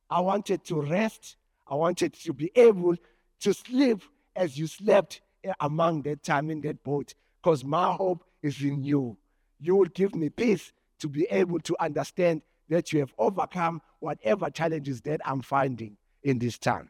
I 0.09 0.21
wanted 0.21 0.63
to 0.65 0.81
rest. 0.81 1.36
I 1.67 1.75
wanted 1.75 2.13
to 2.13 2.33
be 2.33 2.51
able 2.55 2.95
to 3.41 3.53
sleep 3.53 4.01
as 4.36 4.57
you 4.57 4.67
slept 4.67 5.21
among 5.60 6.03
that 6.03 6.24
time 6.24 6.50
in 6.50 6.62
that 6.62 6.84
boat 6.84 7.13
because 7.41 7.63
my 7.63 7.93
hope 7.93 8.24
is 8.41 8.62
in 8.62 8.84
you. 8.84 9.17
You 9.60 9.75
will 9.75 9.86
give 9.86 10.15
me 10.15 10.29
peace 10.29 10.72
to 11.00 11.08
be 11.08 11.25
able 11.25 11.60
to 11.62 11.75
understand 11.79 12.41
that 12.69 12.93
you 12.93 13.00
have 13.00 13.13
overcome 13.17 13.81
whatever 14.00 14.50
challenges 14.50 15.01
that 15.01 15.22
I'm 15.25 15.41
finding 15.41 15.98
in 16.24 16.39
this 16.39 16.58
time. 16.58 16.89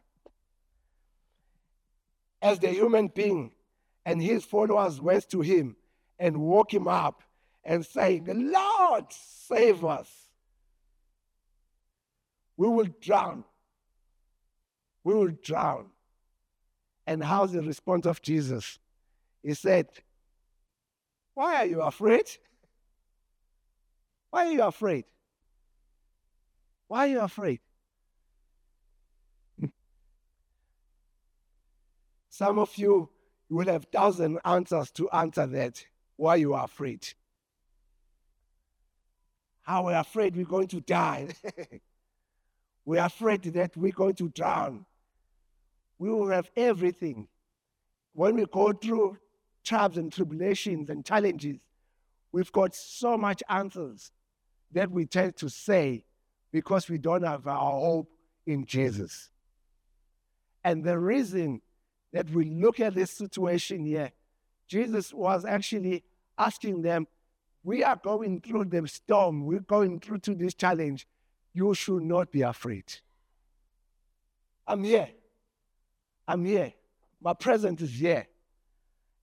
As 2.42 2.58
the 2.58 2.68
human 2.68 3.08
being, 3.08 3.52
and 4.04 4.22
his 4.22 4.44
followers 4.44 5.00
went 5.00 5.28
to 5.30 5.40
him 5.40 5.76
and 6.18 6.38
woke 6.38 6.72
him 6.72 6.88
up 6.88 7.22
and 7.64 7.84
saying, 7.84 8.26
Lord, 8.26 9.04
save 9.10 9.84
us. 9.84 10.10
We 12.56 12.68
will 12.68 12.88
drown. 13.00 13.44
We 15.04 15.14
will 15.14 15.32
drown. 15.42 15.86
And 17.06 17.22
how's 17.22 17.52
the 17.52 17.62
response 17.62 18.06
of 18.06 18.22
Jesus? 18.22 18.78
He 19.42 19.54
said, 19.54 19.88
Why 21.34 21.56
are 21.56 21.66
you 21.66 21.80
afraid? 21.82 22.30
Why 24.30 24.46
are 24.46 24.52
you 24.52 24.62
afraid? 24.62 25.04
Why 26.88 27.06
are 27.06 27.08
you 27.08 27.20
afraid? 27.20 27.60
Some 32.28 32.58
of 32.58 32.76
you 32.76 33.08
will 33.48 33.66
have 33.66 33.86
thousand 33.86 34.38
answers 34.44 34.90
to 34.92 35.10
answer 35.10 35.46
that. 35.46 35.84
Why 36.16 36.36
you 36.36 36.54
are 36.54 36.64
afraid? 36.64 37.06
How 39.62 39.86
we're 39.86 39.98
afraid 39.98 40.36
we're 40.36 40.44
going 40.44 40.68
to 40.68 40.80
die. 40.80 41.28
we're 42.84 43.04
afraid 43.04 43.42
that 43.42 43.76
we're 43.76 43.92
going 43.92 44.14
to 44.14 44.28
drown. 44.28 44.86
We 46.00 46.08
will 46.08 46.30
have 46.30 46.50
everything. 46.56 47.28
When 48.14 48.36
we 48.36 48.46
go 48.46 48.72
through 48.72 49.18
trials 49.62 49.98
and 49.98 50.10
tribulations 50.10 50.88
and 50.88 51.04
challenges, 51.04 51.58
we've 52.32 52.50
got 52.50 52.74
so 52.74 53.18
much 53.18 53.42
answers 53.50 54.10
that 54.72 54.90
we 54.90 55.04
tend 55.04 55.36
to 55.36 55.50
say 55.50 56.06
because 56.52 56.88
we 56.88 56.96
don't 56.96 57.22
have 57.22 57.46
our 57.46 57.72
hope 57.72 58.10
in 58.46 58.64
Jesus. 58.64 59.28
And 60.64 60.82
the 60.82 60.98
reason 60.98 61.60
that 62.14 62.30
we 62.30 62.46
look 62.46 62.80
at 62.80 62.94
this 62.94 63.10
situation 63.10 63.84
here, 63.84 64.10
Jesus 64.68 65.12
was 65.12 65.44
actually 65.44 66.02
asking 66.38 66.80
them, 66.80 67.08
We 67.62 67.84
are 67.84 68.00
going 68.02 68.40
through 68.40 68.64
the 68.64 68.88
storm, 68.88 69.44
we're 69.44 69.60
going 69.60 70.00
through 70.00 70.20
to 70.20 70.34
this 70.34 70.54
challenge. 70.54 71.06
You 71.52 71.74
should 71.74 72.04
not 72.04 72.32
be 72.32 72.40
afraid. 72.40 72.84
I'm 74.66 74.82
here. 74.82 75.10
I'm 76.30 76.44
here. 76.44 76.72
My 77.20 77.34
presence 77.34 77.82
is 77.82 77.90
here. 77.90 78.28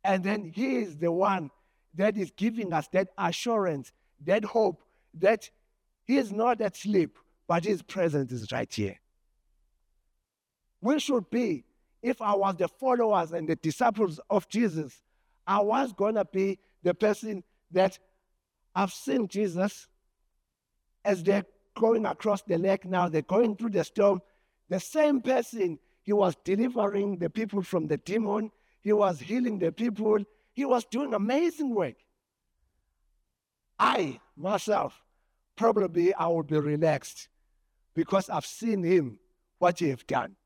And 0.03 0.23
then 0.23 0.51
He 0.53 0.77
is 0.77 0.97
the 0.97 1.11
one 1.11 1.49
that 1.95 2.17
is 2.17 2.31
giving 2.35 2.73
us 2.73 2.87
that 2.89 3.09
assurance, 3.17 3.93
that 4.25 4.43
hope, 4.43 4.83
that 5.13 5.49
He 6.03 6.17
is 6.17 6.33
not 6.33 6.59
asleep, 6.59 7.17
but 7.47 7.63
His 7.63 7.81
presence 7.81 8.33
is 8.33 8.51
right 8.51 8.71
here. 8.71 8.99
We 10.81 10.99
should 10.99 11.29
be, 11.29 11.63
if 12.03 12.21
I 12.21 12.35
was 12.35 12.57
the 12.57 12.67
followers 12.67 13.31
and 13.31 13.47
the 13.47 13.55
disciples 13.55 14.19
of 14.29 14.49
Jesus, 14.49 15.01
I 15.47 15.61
was 15.61 15.93
going 15.93 16.15
to 16.15 16.25
be 16.25 16.59
the 16.83 16.93
person 16.93 17.41
that 17.71 17.97
I've 18.75 18.91
seen 18.91 19.29
Jesus 19.29 19.87
as 21.05 21.23
they're 21.23 21.45
going 21.73 22.05
across 22.05 22.41
the 22.41 22.57
lake 22.57 22.83
now, 22.83 23.07
they're 23.07 23.21
going 23.21 23.55
through 23.55 23.69
the 23.69 23.83
storm. 23.85 24.21
The 24.67 24.79
same 24.81 25.21
person, 25.21 25.79
he 26.07 26.13
was 26.13 26.37
delivering 26.45 27.17
the 27.17 27.29
people 27.29 27.61
from 27.61 27.87
the 27.87 27.97
demon, 27.97 28.49
he 28.79 28.93
was 28.93 29.19
healing 29.19 29.59
the 29.59 29.73
people, 29.73 30.17
he 30.53 30.63
was 30.63 30.85
doing 30.85 31.13
amazing 31.13 31.75
work. 31.75 31.95
I, 33.77 34.21
myself, 34.37 35.03
probably 35.57 36.13
I 36.13 36.27
would 36.27 36.47
be 36.47 36.59
relaxed 36.59 37.27
because 37.93 38.29
I've 38.29 38.45
seen 38.45 38.83
him, 38.83 39.19
what 39.59 39.79
he 39.79 39.89
have 39.89 40.07
done. 40.07 40.37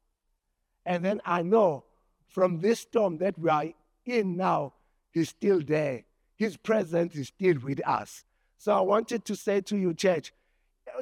And 0.83 1.05
then 1.05 1.21
I 1.23 1.43
know 1.43 1.83
from 2.27 2.59
this 2.59 2.79
storm 2.79 3.19
that 3.19 3.37
we 3.37 3.47
are 3.51 3.65
in 4.03 4.37
now, 4.37 4.73
he's 5.11 5.29
still 5.29 5.61
there. 5.61 6.05
His 6.37 6.57
presence 6.57 7.13
is 7.13 7.27
still 7.27 7.59
with 7.59 7.87
us. 7.87 8.23
So 8.57 8.75
I 8.75 8.81
wanted 8.81 9.25
to 9.25 9.35
say 9.35 9.61
to 9.61 9.77
you, 9.77 9.93
church, 9.93 10.33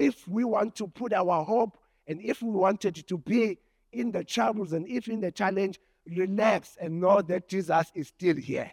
if 0.01 0.27
we 0.27 0.43
want 0.43 0.75
to 0.75 0.87
put 0.87 1.13
our 1.13 1.45
hope 1.45 1.77
and 2.05 2.19
if 2.21 2.41
we 2.41 2.51
wanted 2.51 3.07
to 3.07 3.17
be 3.17 3.57
in 3.91 4.11
the 4.11 4.23
troubles 4.23 4.73
and 4.73 4.87
if 4.87 5.07
in 5.07 5.21
the 5.21 5.31
challenge, 5.31 5.79
relax 6.05 6.77
and 6.79 6.99
know 6.99 7.21
that 7.21 7.47
Jesus 7.47 7.91
is 7.95 8.07
still 8.07 8.35
here. 8.35 8.71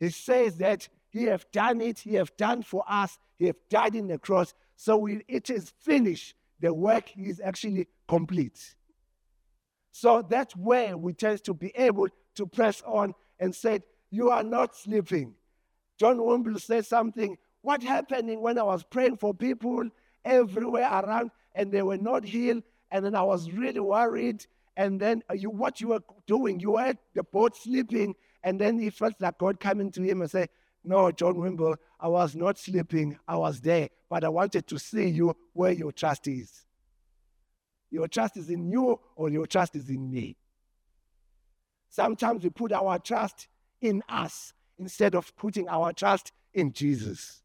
He 0.00 0.10
says 0.10 0.56
that 0.58 0.88
he 1.08 1.24
have 1.24 1.50
done 1.52 1.80
it, 1.80 2.00
he 2.00 2.14
have 2.14 2.36
done 2.36 2.62
for 2.62 2.84
us, 2.88 3.18
he 3.36 3.46
have 3.46 3.56
died 3.70 3.94
in 3.94 4.08
the 4.08 4.18
cross. 4.18 4.54
So 4.76 4.96
we, 4.96 5.22
it 5.28 5.50
is 5.50 5.72
finished. 5.80 6.34
The 6.60 6.72
work 6.72 7.16
is 7.16 7.40
actually 7.42 7.88
complete. 8.08 8.74
So 9.92 10.22
that's 10.22 10.56
where 10.56 10.96
we 10.96 11.12
tend 11.12 11.44
to 11.44 11.54
be 11.54 11.72
able 11.76 12.08
to 12.34 12.46
press 12.46 12.82
on 12.84 13.14
and 13.38 13.54
say, 13.54 13.80
You 14.10 14.30
are 14.30 14.42
not 14.42 14.74
sleeping. 14.74 15.34
John 15.98 16.18
Wimber 16.18 16.60
said 16.60 16.86
something. 16.86 17.38
What 17.62 17.82
happening 17.82 18.40
when 18.40 18.58
I 18.58 18.62
was 18.64 18.82
praying 18.82 19.18
for 19.18 19.32
people 19.32 19.88
everywhere 20.24 20.90
around 20.90 21.30
and 21.54 21.70
they 21.70 21.82
were 21.82 21.96
not 21.96 22.24
healed? 22.24 22.62
And 22.94 23.04
then 23.04 23.16
I 23.16 23.22
was 23.22 23.50
really 23.50 23.80
worried. 23.80 24.46
And 24.76 25.00
then 25.00 25.24
uh, 25.28 25.34
you, 25.34 25.50
what 25.50 25.80
you 25.80 25.88
were 25.88 26.00
doing, 26.28 26.60
you 26.60 26.70
were 26.70 26.82
at 26.82 26.98
the 27.12 27.24
boat 27.24 27.56
sleeping. 27.56 28.14
And 28.44 28.60
then 28.60 28.78
he 28.78 28.88
felt 28.88 29.14
like 29.18 29.36
God 29.36 29.58
coming 29.58 29.90
to 29.90 30.02
him 30.02 30.20
and 30.20 30.30
say, 30.30 30.46
No, 30.84 31.10
John 31.10 31.34
Wimber, 31.34 31.74
I 31.98 32.06
was 32.06 32.36
not 32.36 32.56
sleeping. 32.56 33.18
I 33.26 33.34
was 33.34 33.60
there. 33.60 33.88
But 34.08 34.22
I 34.22 34.28
wanted 34.28 34.68
to 34.68 34.78
see 34.78 35.08
you 35.08 35.36
where 35.54 35.72
your 35.72 35.90
trust 35.90 36.28
is. 36.28 36.66
Your 37.90 38.06
trust 38.06 38.36
is 38.36 38.48
in 38.48 38.70
you 38.70 39.00
or 39.16 39.28
your 39.28 39.48
trust 39.48 39.74
is 39.74 39.88
in 39.88 40.08
me. 40.08 40.36
Sometimes 41.88 42.44
we 42.44 42.50
put 42.50 42.70
our 42.70 43.00
trust 43.00 43.48
in 43.80 44.04
us 44.08 44.52
instead 44.78 45.16
of 45.16 45.34
putting 45.34 45.68
our 45.68 45.92
trust 45.92 46.30
in 46.52 46.72
Jesus. 46.72 47.42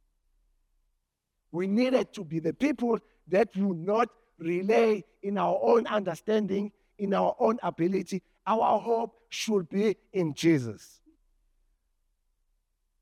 We 1.52 1.66
needed 1.66 2.14
to 2.14 2.24
be 2.24 2.38
the 2.38 2.54
people 2.54 3.00
that 3.30 3.56
will 3.56 3.74
not 3.74 4.10
rely 4.40 5.04
in 5.22 5.38
our 5.38 5.60
own 5.62 5.88
understanding, 5.88 6.72
in 6.98 7.14
our 7.14 7.36
own 7.40 7.60
ability. 7.62 8.22
Our 8.48 8.80
hope 8.80 9.16
should 9.30 9.70
be 9.70 9.96
in 10.14 10.34
Jesus. 10.34 11.02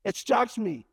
It 0.04 0.16
strikes 0.16 0.58
me. 0.58 0.86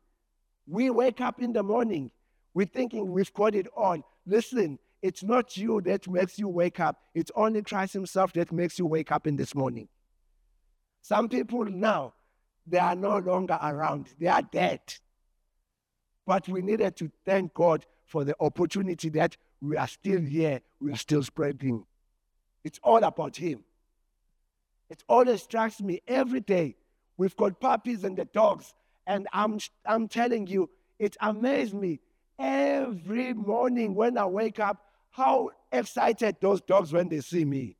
We 0.66 0.90
wake 0.90 1.20
up 1.20 1.40
in 1.40 1.52
the 1.52 1.62
morning, 1.62 2.10
we're 2.54 2.66
thinking 2.66 3.12
we've 3.12 3.32
got 3.34 3.54
it 3.54 3.66
all. 3.76 3.98
Listen, 4.26 4.78
it's 5.02 5.22
not 5.22 5.56
you 5.56 5.80
that 5.82 6.08
makes 6.08 6.38
you 6.38 6.48
wake 6.48 6.80
up. 6.80 7.00
It's 7.14 7.30
only 7.36 7.62
Christ 7.62 7.92
Himself 7.92 8.32
that 8.32 8.50
makes 8.50 8.78
you 8.78 8.86
wake 8.86 9.12
up 9.12 9.26
in 9.26 9.36
this 9.36 9.54
morning. 9.54 9.88
Some 11.02 11.28
people 11.28 11.64
now, 11.66 12.14
they 12.66 12.78
are 12.78 12.96
no 12.96 13.18
longer 13.18 13.58
around, 13.62 14.08
they 14.18 14.26
are 14.26 14.42
dead. 14.42 14.80
But 16.26 16.48
we 16.48 16.62
needed 16.62 16.96
to 16.96 17.10
thank 17.24 17.54
God 17.54 17.86
for 18.06 18.24
the 18.24 18.34
opportunity 18.40 19.08
that 19.10 19.36
we 19.60 19.76
are 19.76 19.88
still 19.88 20.20
here, 20.20 20.60
we 20.80 20.92
are 20.92 20.96
still 20.96 21.22
spreading. 21.22 21.84
It's 22.64 22.80
all 22.82 23.02
about 23.04 23.36
Him. 23.36 23.64
It 24.88 25.02
always 25.08 25.42
strikes 25.42 25.80
me 25.80 26.00
every 26.06 26.40
day. 26.40 26.76
We've 27.16 27.36
got 27.36 27.60
puppies 27.60 28.04
and 28.04 28.16
the 28.16 28.26
dogs, 28.26 28.74
and 29.06 29.26
I'm, 29.32 29.58
I'm 29.84 30.08
telling 30.08 30.46
you, 30.46 30.70
it 30.98 31.16
amazes 31.20 31.74
me 31.74 32.00
every 32.38 33.32
morning 33.32 33.94
when 33.94 34.18
I 34.18 34.26
wake 34.26 34.60
up 34.60 34.82
how 35.10 35.50
excited 35.72 36.36
those 36.40 36.60
dogs 36.60 36.92
when 36.92 37.08
they 37.08 37.20
see 37.20 37.44
me. 37.44 37.76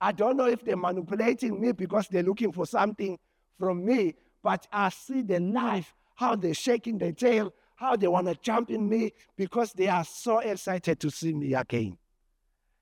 I 0.00 0.12
don't 0.12 0.36
know 0.36 0.46
if 0.46 0.64
they're 0.64 0.76
manipulating 0.76 1.60
me 1.60 1.72
because 1.72 2.06
they're 2.08 2.22
looking 2.22 2.52
for 2.52 2.66
something 2.66 3.18
from 3.58 3.84
me, 3.84 4.14
but 4.42 4.66
I 4.72 4.90
see 4.90 5.22
the 5.22 5.40
life, 5.40 5.92
how 6.14 6.36
they're 6.36 6.54
shaking 6.54 6.98
their 6.98 7.12
tail, 7.12 7.52
how 7.76 7.94
they 7.94 8.08
want 8.08 8.26
to 8.26 8.34
jump 8.34 8.70
in 8.70 8.88
me 8.88 9.12
because 9.36 9.72
they 9.72 9.88
are 9.88 10.04
so 10.04 10.38
excited 10.38 10.98
to 11.00 11.10
see 11.10 11.32
me 11.32 11.54
again. 11.54 11.96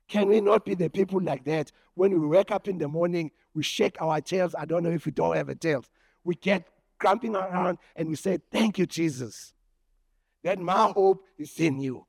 Can 0.08 0.28
we 0.28 0.40
not 0.40 0.64
be 0.64 0.74
the 0.74 0.88
people 0.88 1.20
like 1.20 1.44
that? 1.44 1.72
When 1.94 2.18
we 2.18 2.26
wake 2.26 2.50
up 2.50 2.68
in 2.68 2.78
the 2.78 2.88
morning, 2.88 3.30
we 3.54 3.62
shake 3.62 4.00
our 4.00 4.20
tails. 4.20 4.54
I 4.56 4.64
don't 4.64 4.82
know 4.82 4.90
if 4.90 5.06
we 5.06 5.12
don't 5.12 5.36
have 5.36 5.48
a 5.48 5.54
tail. 5.54 5.84
We 6.22 6.36
get 6.36 6.68
cramping 6.98 7.34
around 7.34 7.78
and 7.96 8.08
we 8.08 8.14
say, 8.14 8.38
Thank 8.50 8.78
you, 8.78 8.86
Jesus. 8.86 9.52
That 10.42 10.58
my 10.58 10.92
hope 10.94 11.24
is 11.38 11.58
in 11.58 11.80
you. 11.80 12.06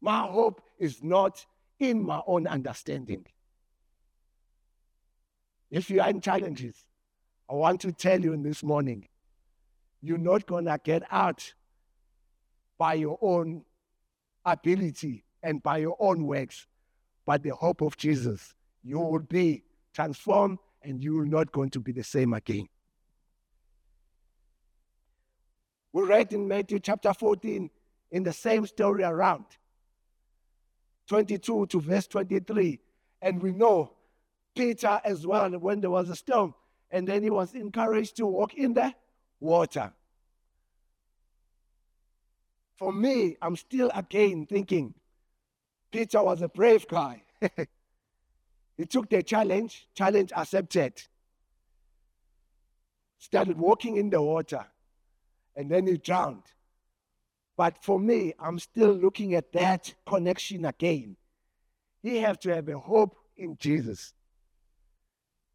My 0.00 0.20
hope 0.20 0.62
is 0.78 1.02
not 1.02 1.44
in 1.80 2.02
my 2.02 2.20
own 2.26 2.46
understanding. 2.46 3.26
If 5.70 5.90
you 5.90 6.00
are 6.00 6.08
in 6.08 6.20
challenges, 6.20 6.84
I 7.50 7.54
want 7.54 7.80
to 7.82 7.92
tell 7.92 8.20
you 8.20 8.36
this 8.36 8.62
morning, 8.62 9.08
you're 10.00 10.16
not 10.16 10.46
going 10.46 10.66
to 10.66 10.78
get 10.82 11.02
out 11.10 11.52
by 12.78 12.94
your 12.94 13.18
own 13.20 13.62
ability 14.44 15.24
and 15.42 15.62
by 15.62 15.78
your 15.78 15.96
own 15.98 16.24
works, 16.26 16.66
but 17.26 17.42
the 17.42 17.54
hope 17.54 17.82
of 17.82 17.96
Jesus. 17.96 18.54
You 18.82 19.00
will 19.00 19.18
be 19.18 19.64
transformed 19.92 20.58
and 20.82 21.02
you 21.02 21.18
are 21.20 21.26
not 21.26 21.52
going 21.52 21.70
to 21.70 21.80
be 21.80 21.92
the 21.92 22.04
same 22.04 22.32
again. 22.32 22.68
We 25.92 26.02
read 26.04 26.32
in 26.32 26.46
Matthew 26.46 26.78
chapter 26.78 27.12
14 27.12 27.68
in 28.12 28.22
the 28.22 28.32
same 28.32 28.66
story 28.66 29.02
around 29.02 29.44
22 31.08 31.66
to 31.66 31.80
verse 31.80 32.06
23. 32.06 32.78
And 33.20 33.42
we 33.42 33.52
know 33.52 33.92
Peter 34.54 35.00
as 35.04 35.26
well 35.26 35.50
when 35.50 35.80
there 35.80 35.90
was 35.90 36.08
a 36.08 36.16
storm, 36.16 36.54
and 36.90 37.06
then 37.06 37.22
he 37.22 37.30
was 37.30 37.54
encouraged 37.54 38.16
to 38.16 38.26
walk 38.26 38.54
in 38.54 38.74
the 38.74 38.94
water. 39.40 39.92
For 42.78 42.92
me, 42.92 43.36
I'm 43.42 43.56
still 43.56 43.90
again 43.92 44.46
thinking 44.46 44.94
Peter 45.90 46.22
was 46.22 46.42
a 46.42 46.48
brave 46.48 46.86
guy. 46.86 47.22
he 48.76 48.86
took 48.86 49.10
the 49.10 49.22
challenge, 49.22 49.88
challenge 49.94 50.32
accepted. 50.34 51.02
Started 53.18 53.58
walking 53.58 53.96
in 53.96 54.10
the 54.10 54.22
water, 54.22 54.64
and 55.56 55.68
then 55.68 55.88
he 55.88 55.96
drowned. 55.96 56.44
But 57.56 57.82
for 57.82 57.98
me, 57.98 58.34
I'm 58.38 58.60
still 58.60 58.92
looking 58.92 59.34
at 59.34 59.52
that 59.52 59.92
connection 60.06 60.64
again. 60.64 61.16
He 62.00 62.18
have 62.18 62.38
to 62.40 62.54
have 62.54 62.68
a 62.68 62.78
hope 62.78 63.16
in 63.36 63.56
Jesus. 63.58 64.12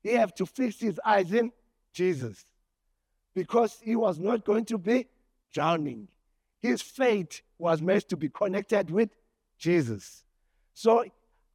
He 0.01 0.11
have 0.11 0.35
to 0.35 0.45
fix 0.45 0.81
his 0.81 0.99
eyes 1.05 1.31
in 1.31 1.53
Jesus 1.93 2.45
because 3.33 3.79
he 3.81 3.95
was 3.95 4.19
not 4.19 4.43
going 4.43 4.65
to 4.65 4.77
be 4.77 5.07
drowning. 5.53 6.09
His 6.63 6.81
faith 6.81 7.41
was 7.59 7.81
meant 7.81 8.07
to 8.07 8.15
be 8.15 8.29
connected 8.29 8.89
with 8.89 9.09
Jesus. 9.57 10.23
So 10.73 11.03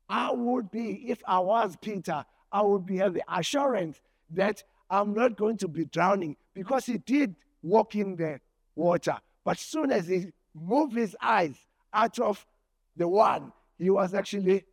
I 0.07 0.31
would 0.31 0.71
be, 0.71 1.09
if 1.09 1.23
I 1.27 1.39
was 1.39 1.77
Peter, 1.81 2.27
I 2.53 2.61
would 2.61 2.85
be 2.85 2.99
have 2.99 3.15
the 3.15 3.25
assurance 3.27 4.03
that 4.33 4.63
I'm 4.91 5.15
not 5.15 5.39
going 5.39 5.57
to 5.59 5.69
be 5.69 5.87
drowning 5.87 6.37
because 6.53 6.85
he 6.85 6.99
did 6.99 7.37
walk 7.63 7.95
in 7.95 8.17
the 8.17 8.39
water. 8.77 9.17
But 9.47 9.59
soon 9.59 9.93
as 9.93 10.09
he 10.09 10.27
moved 10.55 10.95
his 10.95 11.17
eyes 11.23 11.57
out 11.91 12.19
of 12.19 12.47
the 12.95 13.09
one, 13.09 13.51
he 13.79 13.89
was 13.89 14.13
actually 14.13 14.67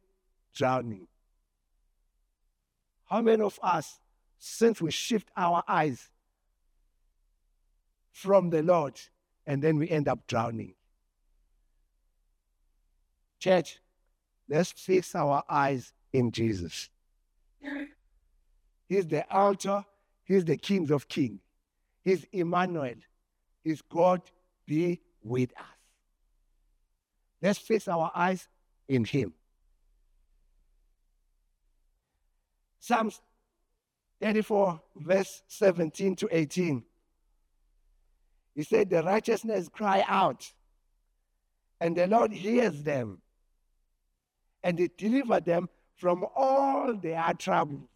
drowning. 0.53 1.07
How 3.05 3.21
many 3.21 3.41
of 3.41 3.57
us, 3.63 4.01
since 4.37 4.81
we 4.81 4.91
shift 4.91 5.29
our 5.37 5.63
eyes 5.65 6.09
from 8.11 8.49
the 8.49 8.61
Lord, 8.61 8.99
and 9.47 9.61
then 9.61 9.77
we 9.77 9.89
end 9.89 10.07
up 10.07 10.27
drowning? 10.27 10.73
Church, 13.39 13.79
let's 14.49 14.71
fix 14.71 15.15
our 15.15 15.43
eyes 15.49 15.93
in 16.13 16.31
Jesus. 16.31 16.89
He's 18.87 19.07
the 19.07 19.29
altar, 19.31 19.83
He's 20.23 20.45
the 20.45 20.57
King 20.57 20.91
of 20.91 21.07
Kings, 21.07 21.41
He's 22.03 22.25
Emmanuel, 22.31 22.95
He's 23.63 23.81
God 23.81 24.21
be 24.65 25.01
with 25.23 25.51
us. 25.57 25.65
Let's 27.41 27.59
fix 27.59 27.87
our 27.87 28.11
eyes 28.15 28.47
in 28.87 29.05
Him. 29.05 29.33
Psalms 32.79 33.21
34, 34.21 34.79
verse 34.97 35.41
17 35.47 36.15
to 36.17 36.29
18. 36.31 36.83
He 38.55 38.63
said, 38.63 38.89
The 38.89 39.03
righteousness 39.03 39.69
cry 39.69 40.03
out, 40.07 40.51
and 41.79 41.95
the 41.95 42.07
Lord 42.07 42.31
hears 42.31 42.83
them, 42.83 43.21
and 44.63 44.79
He 44.79 44.89
delivers 44.97 45.41
them 45.41 45.69
from 45.95 46.25
all 46.35 46.95
their 46.95 47.33
troubles. 47.37 47.87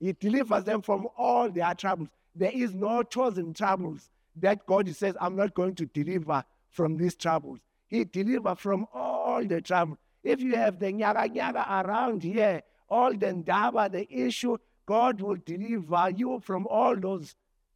He 0.00 0.12
delivers 0.12 0.64
them 0.64 0.82
from 0.82 1.08
all 1.16 1.50
their 1.50 1.74
troubles. 1.74 2.08
There 2.34 2.52
is 2.52 2.74
no 2.74 3.02
chosen 3.02 3.54
troubles 3.54 4.10
that 4.36 4.64
God 4.66 4.88
says, 4.94 5.16
I'm 5.20 5.34
not 5.36 5.54
going 5.54 5.74
to 5.76 5.86
deliver 5.86 6.44
from 6.70 6.96
these 6.96 7.16
troubles. 7.16 7.58
He 7.88 8.04
delivers 8.04 8.58
from 8.58 8.86
all 8.92 9.44
the 9.44 9.60
troubles. 9.60 9.98
If 10.22 10.40
you 10.40 10.54
have 10.56 10.78
the 10.78 10.92
nyaga 10.92 11.34
nyaga 11.34 11.84
around 11.84 12.22
here, 12.22 12.62
all 12.88 13.12
the 13.12 13.26
ndaba, 13.26 13.90
the 13.90 14.06
issue, 14.12 14.56
God 14.86 15.20
will 15.20 15.36
deliver 15.44 16.10
you 16.10 16.40
from 16.40 16.66
all 16.66 16.96
those 16.96 17.34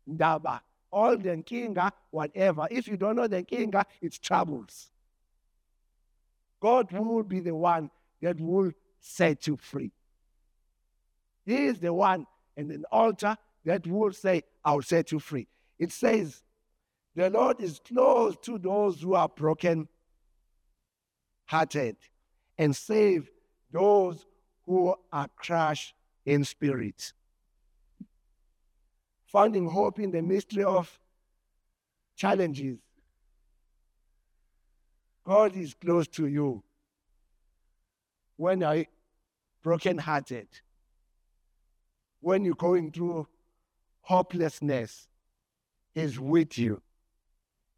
ndaba, 0.09 0.61
all 0.93 1.17
the 1.17 1.37
kinga, 1.39 1.91
whatever. 2.11 2.69
If 2.71 2.87
you 2.87 2.97
don't 2.97 3.17
know 3.17 3.27
the 3.27 3.43
kinga, 3.43 3.85
it's 4.01 4.19
troubles. 4.19 4.91
God 6.61 6.93
will 6.93 7.25
be 7.25 7.41
the 7.41 7.55
one 7.55 7.91
that 8.21 8.39
will 8.39 8.71
set 9.01 9.47
you 9.47 9.57
free. 9.57 9.91
He 11.45 11.67
is 11.67 11.81
the 11.81 11.93
one 11.93 12.27
and 12.57 12.71
an 12.71 12.85
altar 12.93 13.37
that 13.65 13.87
will 13.87 14.13
say, 14.13 14.45
I'll 14.65 14.83
set 14.83 15.11
you 15.11 15.19
free. 15.19 15.49
It 15.79 15.91
says, 15.91 16.43
the 17.17 17.31
Lord 17.31 17.61
is 17.61 17.81
close 17.87 18.37
to 18.43 18.59
those 18.59 19.01
who 19.01 19.15
are 19.15 19.29
broken 19.29 19.89
hearted 21.47 21.97
and 22.57 22.75
save 22.75 23.29
those 23.73 24.25
who 24.65 24.95
are 25.13 25.29
crushed 25.37 25.95
in 26.25 26.45
spirit. 26.45 27.13
Finding 29.33 29.67
hope 29.67 29.99
in 29.99 30.11
the 30.11 30.21
mystery 30.21 30.63
of 30.63 31.01
challenges. 32.15 32.79
God 35.25 35.57
is 35.57 35.73
close 35.73 36.07
to 36.09 36.27
you 36.27 36.63
when 38.37 38.61
you're 38.61 38.85
broken-hearted, 39.63 40.49
when 42.21 42.45
you're 42.45 42.55
going 42.55 42.93
through 42.93 43.27
hopelessness, 44.03 45.09
He's 45.95 46.19
with 46.19 46.59
you. 46.59 46.83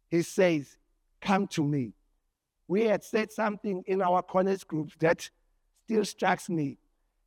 He 0.09 0.23
says, 0.23 0.77
Come 1.21 1.47
to 1.47 1.63
me. 1.63 1.93
We 2.67 2.85
had 2.85 3.03
said 3.03 3.31
something 3.31 3.83
in 3.87 4.01
our 4.01 4.21
corners 4.21 4.63
group 4.63 4.91
that 4.99 5.29
still 5.85 6.03
strikes 6.03 6.49
me 6.49 6.77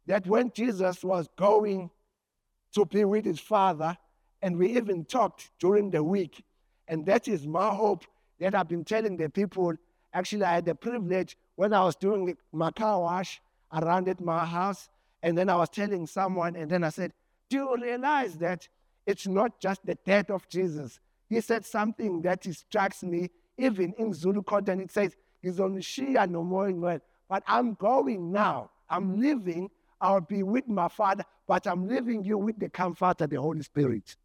that 0.06 0.26
when 0.26 0.50
Jesus 0.52 1.04
was 1.04 1.28
going 1.36 1.90
to 2.74 2.84
be 2.84 3.04
with 3.04 3.24
his 3.24 3.38
Father, 3.38 3.96
and 4.42 4.56
we 4.56 4.76
even 4.76 5.04
talked 5.04 5.50
during 5.58 5.90
the 5.90 6.02
week, 6.02 6.44
and 6.86 7.04
that 7.06 7.28
is 7.28 7.46
my 7.46 7.70
hope 7.70 8.04
that 8.40 8.54
I've 8.54 8.68
been 8.68 8.84
telling 8.84 9.16
the 9.16 9.28
people. 9.28 9.74
Actually, 10.12 10.44
I 10.44 10.54
had 10.54 10.64
the 10.64 10.74
privilege 10.74 11.36
when 11.56 11.72
I 11.72 11.84
was 11.84 11.96
doing 11.96 12.36
my 12.52 12.70
car 12.70 13.00
wash 13.00 13.40
around 13.72 14.08
at 14.08 14.20
my 14.20 14.44
house, 14.44 14.88
and 15.22 15.36
then 15.36 15.48
I 15.48 15.56
was 15.56 15.68
telling 15.68 16.06
someone, 16.06 16.56
and 16.56 16.70
then 16.70 16.84
I 16.84 16.90
said, 16.90 17.12
Do 17.50 17.56
you 17.56 17.76
realize 17.76 18.36
that 18.38 18.68
it's 19.06 19.26
not 19.26 19.60
just 19.60 19.84
the 19.84 19.96
death 20.06 20.30
of 20.30 20.48
Jesus? 20.48 21.00
He 21.28 21.40
said 21.40 21.66
something 21.66 22.22
that 22.22 22.44
strikes 22.54 23.02
me, 23.02 23.30
even 23.58 23.92
in 23.98 24.14
Zulu 24.14 24.42
content, 24.42 24.80
it 24.80 24.90
says, 24.90 25.16
He's 25.42 25.60
on 25.60 25.76
Shia 25.78 26.28
no 26.28 26.42
more 26.42 27.00
but 27.28 27.42
I'm 27.46 27.74
going 27.74 28.32
now. 28.32 28.70
I'm 28.88 29.20
leaving. 29.20 29.70
I'll 30.00 30.20
be 30.20 30.42
with 30.42 30.68
my 30.68 30.88
Father, 30.88 31.24
but 31.46 31.66
I'm 31.66 31.86
leaving 31.86 32.24
you 32.24 32.38
with 32.38 32.58
the 32.58 32.68
Comforter, 32.68 33.26
the 33.26 33.40
Holy 33.40 33.62
Spirit. 33.62 34.16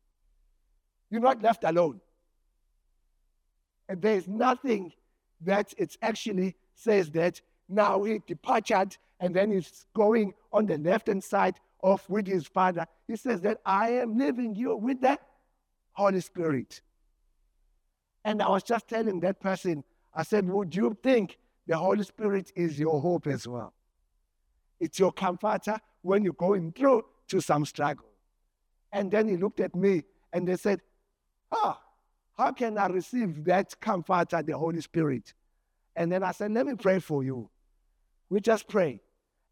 You're 1.14 1.22
not 1.22 1.44
left 1.44 1.64
alone. 1.64 2.02
And 3.88 4.02
there's 4.02 4.28
nothing 4.28 4.94
that 5.42 5.72
it 5.78 5.96
actually 6.02 6.56
says 6.74 7.12
that 7.12 7.40
now 7.70 8.02
he 8.02 8.20
departed 8.26 8.98
and 9.20 9.36
then 9.36 9.52
he's 9.52 9.86
going 9.94 10.34
on 10.52 10.66
the 10.66 10.80
left 10.80 11.06
hand 11.06 11.24
side 11.24 11.60
of 11.84 12.04
with 12.10 12.26
his 12.26 12.48
Father. 12.48 12.88
He 13.08 13.16
says 13.16 13.42
that 13.42 13.60
I 13.64 13.92
am 13.92 14.18
leaving 14.18 14.56
you 14.56 14.76
with 14.76 15.02
the 15.02 15.20
Holy 15.92 16.20
Spirit. 16.20 16.82
And 18.26 18.42
I 18.42 18.50
was 18.50 18.64
just 18.64 18.88
telling 18.88 19.20
that 19.20 19.40
person, 19.40 19.84
I 20.16 20.24
said, 20.24 20.50
Would 20.50 20.76
you 20.76 20.98
think 21.04 21.38
the 21.68 21.78
Holy 21.78 22.04
Spirit 22.04 22.52
is 22.56 22.80
your 22.80 23.00
hope 23.00 23.28
as 23.28 23.48
well. 23.48 23.72
It's 24.80 24.98
your 24.98 25.12
comforter 25.12 25.78
when 26.02 26.24
you're 26.24 26.34
going 26.34 26.72
through 26.72 27.06
to 27.28 27.40
some 27.40 27.66
struggle. 27.66 28.08
And 28.92 29.12
then 29.12 29.28
he 29.28 29.38
looked 29.38 29.60
at 29.60 29.76
me 29.76 30.06
and 30.34 30.48
they 30.48 30.56
said, 30.56 30.82
Ah, 31.54 31.80
how 32.38 32.52
can 32.52 32.78
I 32.78 32.88
receive 32.88 33.44
that 33.46 33.80
comfort 33.80 34.34
at 34.34 34.48
the 34.48 34.58
Holy 34.58 34.82
Spirit? 34.82 35.34
And 35.96 36.12
then 36.12 36.24
I 36.24 36.32
said, 36.32 36.52
Let 36.52 36.66
me 36.66 36.76
pray 36.76 37.00
for 37.00 37.24
you. 37.24 37.50
We 38.30 38.42
just 38.42 38.68
pray. 38.68 39.02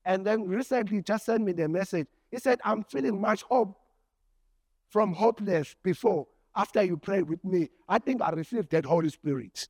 And 0.05 0.25
then 0.25 0.47
recently 0.47 1.01
just 1.01 1.25
sent 1.25 1.43
me 1.43 1.51
the 1.51 1.69
message. 1.69 2.07
He 2.31 2.39
said, 2.39 2.59
I'm 2.65 2.83
feeling 2.83 3.21
much 3.21 3.43
hope 3.43 3.77
from 4.89 5.13
hopeless 5.13 5.75
before. 5.83 6.27
After 6.55 6.83
you 6.83 6.97
prayed 6.97 7.29
with 7.29 7.43
me, 7.45 7.69
I 7.87 7.99
think 7.99 8.21
I 8.21 8.31
received 8.31 8.71
that 8.71 8.85
Holy 8.85 9.09
Spirit. 9.09 9.67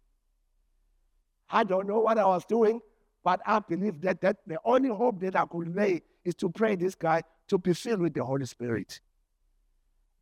I 1.50 1.64
don't 1.66 1.88
know 1.88 2.00
what 2.00 2.18
I 2.18 2.26
was 2.26 2.46
doing, 2.46 2.82
But 3.24 3.42
I 3.46 3.60
believe 3.60 4.02
that, 4.02 4.22
that 4.22 4.38
the 4.48 4.58
only 4.66 4.90
hope 4.90 5.20
that 5.22 5.36
I 5.36 5.46
could 5.46 5.76
lay 5.76 6.02
is 6.26 6.36
to 6.36 6.50
pray 6.50 6.76
this 6.76 6.96
guy 6.96 7.24
to 7.50 7.58
be 7.58 7.74
filled 7.74 8.02
with 8.02 8.14
the 8.14 8.24
Holy 8.24 8.46
Spirit. 8.46 9.00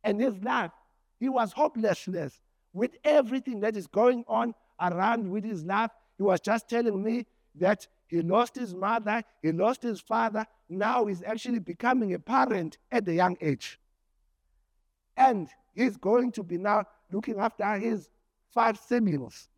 And 0.04 0.20
his 0.20 0.34
life, 0.42 0.72
he 1.20 1.28
was 1.28 1.52
hopelessness 1.52 2.40
with 2.72 2.96
everything 3.04 3.60
that 3.60 3.76
is 3.76 3.86
going 3.86 4.24
on 4.26 4.54
around 4.80 5.30
with 5.30 5.44
his 5.44 5.62
life. 5.64 5.90
He 6.16 6.22
was 6.22 6.40
just 6.40 6.68
telling 6.68 7.02
me 7.02 7.26
that 7.56 7.86
he 8.08 8.22
lost 8.22 8.56
his 8.56 8.74
mother, 8.74 9.22
he 9.42 9.52
lost 9.52 9.82
his 9.82 10.00
father. 10.00 10.46
Now 10.68 11.06
he's 11.06 11.22
actually 11.22 11.60
becoming 11.60 12.14
a 12.14 12.18
parent 12.18 12.78
at 12.90 13.06
a 13.06 13.12
young 13.12 13.36
age. 13.40 13.78
And 15.16 15.48
he's 15.74 15.96
going 15.96 16.32
to 16.32 16.42
be 16.42 16.56
now 16.56 16.84
looking 17.12 17.38
after 17.38 17.76
his 17.76 18.08
five 18.52 18.78
siblings. 18.78 19.48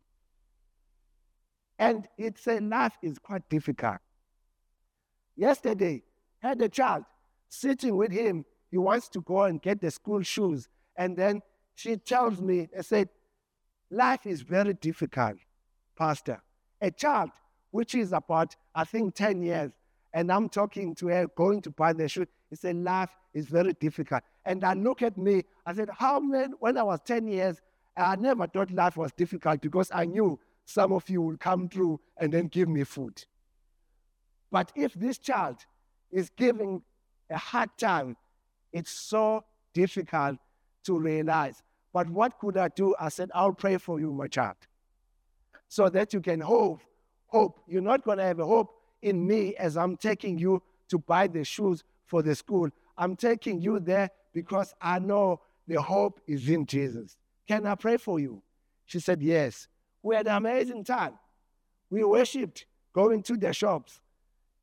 And 1.79 2.07
it's 2.17 2.45
a 2.47 2.59
life 2.59 2.97
is 3.01 3.17
quite 3.17 3.47
difficult. 3.49 3.97
Yesterday, 5.35 6.03
had 6.39 6.61
a 6.61 6.69
child 6.69 7.05
sitting 7.47 7.95
with 7.95 8.11
him. 8.11 8.45
He 8.69 8.77
wants 8.77 9.07
to 9.09 9.21
go 9.21 9.43
and 9.43 9.61
get 9.61 9.81
the 9.81 9.89
school 9.89 10.21
shoes. 10.21 10.67
And 10.95 11.17
then 11.17 11.41
she 11.75 11.97
tells 11.97 12.41
me, 12.41 12.69
I 12.77 12.81
said, 12.81 13.09
life 13.89 14.25
is 14.25 14.41
very 14.41 14.73
difficult, 14.73 15.37
Pastor. 15.97 16.41
A 16.81 16.91
child, 16.91 17.31
which 17.71 17.95
is 17.95 18.13
about, 18.13 18.55
I 18.75 18.83
think, 18.83 19.15
10 19.15 19.41
years, 19.41 19.71
and 20.13 20.31
I'm 20.31 20.49
talking 20.49 20.93
to 20.95 21.07
her, 21.07 21.27
going 21.35 21.61
to 21.61 21.71
buy 21.71 21.93
the 21.93 22.07
shoes. 22.07 22.27
He 22.49 22.55
said, 22.55 22.75
life 22.75 23.09
is 23.33 23.47
very 23.47 23.73
difficult. 23.73 24.21
And 24.45 24.63
I 24.63 24.73
look 24.73 25.01
at 25.01 25.17
me, 25.17 25.43
I 25.65 25.73
said, 25.73 25.89
how 25.97 26.19
many, 26.19 26.53
when 26.59 26.77
I 26.77 26.83
was 26.83 26.99
10 27.05 27.27
years, 27.27 27.59
I 27.97 28.15
never 28.15 28.47
thought 28.47 28.71
life 28.71 28.97
was 28.97 29.11
difficult 29.11 29.61
because 29.61 29.89
I 29.93 30.05
knew 30.05 30.39
some 30.65 30.93
of 30.93 31.09
you 31.09 31.21
will 31.21 31.37
come 31.37 31.67
through 31.67 31.99
and 32.17 32.31
then 32.31 32.47
give 32.47 32.69
me 32.69 32.83
food. 32.83 33.23
But 34.51 34.71
if 34.75 34.93
this 34.93 35.17
child 35.17 35.57
is 36.11 36.29
giving 36.29 36.83
a 37.29 37.37
hard 37.37 37.69
time, 37.77 38.15
it's 38.71 38.91
so 38.91 39.43
difficult 39.73 40.37
to 40.83 40.97
realize. 40.97 41.61
But 41.93 42.09
what 42.09 42.39
could 42.39 42.57
I 42.57 42.69
do? 42.69 42.95
I 42.99 43.09
said, 43.09 43.29
I'll 43.33 43.53
pray 43.53 43.77
for 43.77 43.99
you, 43.99 44.11
my 44.11 44.27
child, 44.27 44.55
so 45.67 45.89
that 45.89 46.13
you 46.13 46.21
can 46.21 46.39
hope. 46.39 46.81
Hope. 47.27 47.59
You're 47.67 47.81
not 47.81 48.03
going 48.03 48.17
to 48.19 48.23
have 48.23 48.39
a 48.39 48.45
hope 48.45 48.73
in 49.01 49.25
me 49.25 49.55
as 49.55 49.75
I'm 49.77 49.97
taking 49.97 50.37
you 50.37 50.61
to 50.89 50.97
buy 50.97 51.27
the 51.27 51.43
shoes 51.43 51.83
for 52.05 52.21
the 52.21 52.35
school. 52.35 52.69
I'm 52.97 53.15
taking 53.15 53.61
you 53.61 53.79
there 53.79 54.09
because 54.33 54.73
I 54.81 54.99
know 54.99 55.41
the 55.67 55.81
hope 55.81 56.19
is 56.27 56.47
in 56.49 56.65
Jesus. 56.65 57.17
Can 57.47 57.65
I 57.65 57.75
pray 57.75 57.97
for 57.97 58.19
you? 58.19 58.41
She 58.85 58.99
said, 58.99 59.21
Yes. 59.21 59.67
We 60.01 60.15
had 60.15 60.27
an 60.27 60.35
amazing 60.35 60.83
time. 60.83 61.13
We 61.89 62.03
worshipped, 62.03 62.65
going 62.91 63.23
to 63.23 63.37
the 63.37 63.53
shops, 63.53 64.01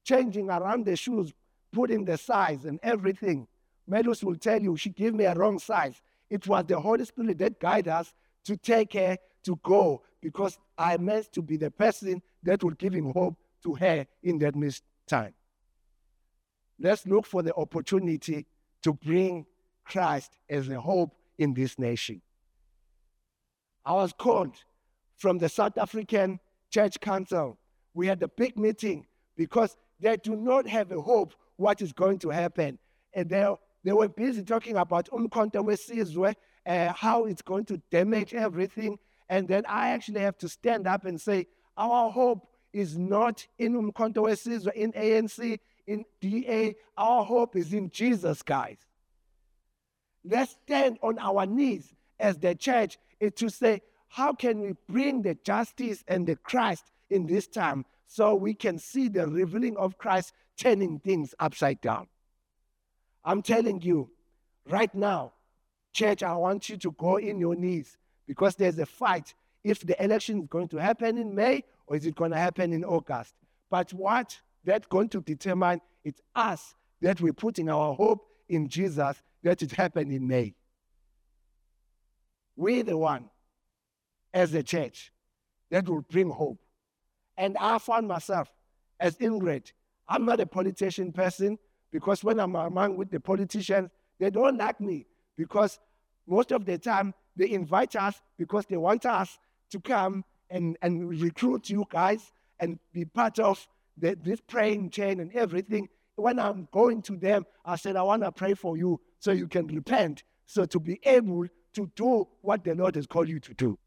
changing 0.04 0.50
around 0.50 0.84
the 0.84 0.96
shoes, 0.96 1.32
putting 1.72 2.04
the 2.04 2.18
size 2.18 2.66
and 2.66 2.78
everything. 2.82 3.48
Melus 3.88 4.22
will 4.22 4.36
tell 4.36 4.60
you 4.60 4.76
she 4.76 4.90
gave 4.90 5.14
me 5.14 5.24
a 5.24 5.34
wrong 5.34 5.58
size. 5.58 6.00
It 6.30 6.46
was 6.46 6.64
the 6.66 6.80
Holy 6.80 7.04
Spirit 7.04 7.38
that 7.38 7.60
guided 7.60 7.88
us 7.88 8.14
to 8.44 8.56
take 8.56 8.94
her 8.94 9.18
to 9.44 9.58
go 9.62 10.02
because 10.22 10.58
I 10.78 10.96
meant 10.96 11.32
to 11.32 11.42
be 11.42 11.56
the 11.56 11.70
person 11.70 12.22
that 12.42 12.62
would 12.62 12.78
give 12.78 12.94
him 12.94 13.12
hope 13.12 13.36
to 13.64 13.74
her 13.74 14.06
in 14.22 14.38
that 14.38 14.54
time. 15.06 15.34
Let's 16.78 17.06
look 17.06 17.26
for 17.26 17.42
the 17.42 17.54
opportunity 17.54 18.46
to 18.82 18.92
bring 18.94 19.44
Christ 19.84 20.38
as 20.48 20.68
a 20.68 20.80
hope 20.80 21.14
in 21.38 21.52
this 21.52 21.78
nation. 21.78 22.22
I 23.84 23.94
was 23.94 24.12
called 24.12 24.56
from 25.16 25.38
the 25.38 25.48
South 25.48 25.76
African 25.76 26.38
Church 26.70 27.00
Council. 27.00 27.58
We 27.92 28.06
had 28.06 28.22
a 28.22 28.28
big 28.28 28.58
meeting 28.58 29.06
because 29.36 29.76
they 29.98 30.16
do 30.16 30.36
not 30.36 30.66
have 30.68 30.92
a 30.92 31.00
hope 31.00 31.34
what 31.56 31.82
is 31.82 31.92
going 31.92 32.18
to 32.20 32.30
happen. 32.30 32.78
And 33.12 33.28
they, 33.28 33.54
they 33.84 33.92
were 33.92 34.08
busy 34.08 34.42
talking 34.42 34.76
about 34.76 35.08
umkhonto 35.10 35.64
wesizwe, 35.64 36.34
uh, 36.66 36.92
how 36.92 37.24
it's 37.24 37.42
going 37.42 37.64
to 37.66 37.78
damage 37.90 38.34
everything. 38.34 38.98
And 39.28 39.48
then 39.48 39.64
I 39.66 39.90
actually 39.90 40.20
have 40.20 40.36
to 40.38 40.48
stand 40.48 40.86
up 40.86 41.04
and 41.04 41.20
say, 41.20 41.46
our 41.76 42.10
hope 42.10 42.46
is 42.72 42.98
not 42.98 43.46
in 43.58 43.74
umkhonto 43.74 44.16
wesizwe, 44.16 44.72
in 44.74 44.92
ANC, 44.92 45.58
in 45.86 46.04
DA. 46.20 46.74
Our 46.96 47.24
hope 47.24 47.56
is 47.56 47.72
in 47.72 47.90
Jesus, 47.90 48.42
guys. 48.42 48.78
Let's 50.24 50.56
stand 50.64 50.98
on 51.02 51.18
our 51.18 51.46
knees 51.46 51.94
as 52.18 52.36
the 52.38 52.54
church 52.54 52.98
to 53.36 53.48
say, 53.48 53.80
how 54.08 54.34
can 54.34 54.60
we 54.60 54.74
bring 54.88 55.22
the 55.22 55.36
justice 55.44 56.04
and 56.06 56.26
the 56.26 56.36
Christ 56.36 56.84
in 57.08 57.26
this 57.26 57.46
time 57.46 57.86
so 58.06 58.34
we 58.34 58.54
can 58.54 58.78
see 58.78 59.08
the 59.08 59.26
revealing 59.26 59.76
of 59.76 59.96
Christ 59.96 60.32
turning 60.58 60.98
things 60.98 61.34
upside 61.38 61.80
down? 61.80 62.08
I'm 63.24 63.42
telling 63.42 63.82
you, 63.82 64.10
right 64.68 64.94
now, 64.94 65.32
church, 65.92 66.22
I 66.22 66.34
want 66.34 66.68
you 66.68 66.76
to 66.78 66.92
go 66.92 67.16
in 67.16 67.38
your 67.38 67.54
knees 67.54 67.96
because 68.26 68.54
there's 68.56 68.78
a 68.78 68.86
fight 68.86 69.34
if 69.62 69.80
the 69.80 70.02
election 70.02 70.42
is 70.42 70.48
going 70.48 70.68
to 70.68 70.78
happen 70.78 71.18
in 71.18 71.34
May 71.34 71.64
or 71.86 71.96
is 71.96 72.06
it 72.06 72.14
going 72.14 72.30
to 72.30 72.36
happen 72.38 72.72
in 72.72 72.84
August. 72.84 73.34
But 73.70 73.92
what 73.92 74.38
that's 74.64 74.86
going 74.86 75.08
to 75.10 75.20
determine 75.20 75.80
it's 76.04 76.20
us 76.34 76.74
that 77.00 77.20
we're 77.20 77.32
putting 77.32 77.68
our 77.68 77.94
hope 77.94 78.26
in 78.48 78.68
Jesus 78.68 79.22
that 79.42 79.62
it 79.62 79.72
happened 79.72 80.12
in 80.12 80.26
May. 80.26 80.54
We're 82.56 82.82
the 82.82 82.96
one 82.96 83.30
as 84.34 84.52
a 84.54 84.62
church 84.62 85.12
that 85.70 85.88
will 85.88 86.02
bring 86.02 86.30
hope. 86.30 86.58
And 87.36 87.56
I 87.58 87.78
found 87.78 88.06
myself 88.06 88.50
as 88.98 89.16
Ingrid. 89.16 89.72
I'm 90.08 90.24
not 90.26 90.40
a 90.40 90.46
politician 90.46 91.12
person 91.12 91.58
because 91.90 92.22
when 92.22 92.38
I'm 92.40 92.54
among 92.54 92.96
with 92.96 93.10
the 93.10 93.20
politicians, 93.20 93.90
they 94.18 94.30
don't 94.30 94.56
like 94.56 94.80
me 94.80 95.06
because 95.36 95.78
most 96.26 96.52
of 96.52 96.64
the 96.64 96.78
time 96.78 97.14
they 97.36 97.50
invite 97.50 97.96
us 97.96 98.20
because 98.38 98.66
they 98.66 98.76
want 98.76 99.06
us 99.06 99.38
to 99.70 99.80
come 99.80 100.24
and, 100.50 100.76
and 100.82 101.08
recruit 101.08 101.70
you 101.70 101.86
guys 101.88 102.32
and 102.58 102.78
be 102.92 103.04
part 103.04 103.38
of 103.38 103.66
the, 103.96 104.16
this 104.22 104.40
praying 104.40 104.90
chain 104.90 105.20
and 105.20 105.32
everything. 105.32 105.88
When 106.16 106.38
I'm 106.38 106.68
going 106.70 107.02
to 107.02 107.16
them, 107.16 107.46
I 107.64 107.76
said, 107.76 107.96
I 107.96 108.02
want 108.02 108.22
to 108.22 108.32
pray 108.32 108.54
for 108.54 108.76
you 108.76 109.00
so 109.18 109.32
you 109.32 109.48
can 109.48 109.66
repent, 109.66 110.22
so 110.46 110.64
to 110.66 110.78
be 110.78 111.00
able 111.04 111.46
to 111.72 111.90
do 111.94 112.28
what 112.42 112.64
the 112.64 112.74
Lord 112.74 112.96
has 112.96 113.06
called 113.06 113.28
you 113.28 113.40
to 113.40 113.54
do. 113.54 113.78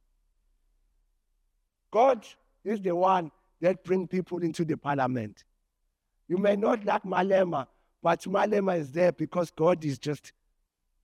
God 1.91 2.25
is 2.63 2.81
the 2.81 2.95
one 2.95 3.31
that 3.61 3.83
brings 3.83 4.09
people 4.09 4.39
into 4.39 4.65
the 4.65 4.75
parliament. 4.77 5.43
You 6.27 6.37
may 6.37 6.55
not 6.55 6.83
like 6.85 7.03
Malema, 7.03 7.67
but 8.03 8.21
Malema 8.23 8.77
is 8.77 8.91
there 8.91 9.13
because 9.13 9.49
God 9.49 9.83
is 9.85 9.97
just 9.97 10.33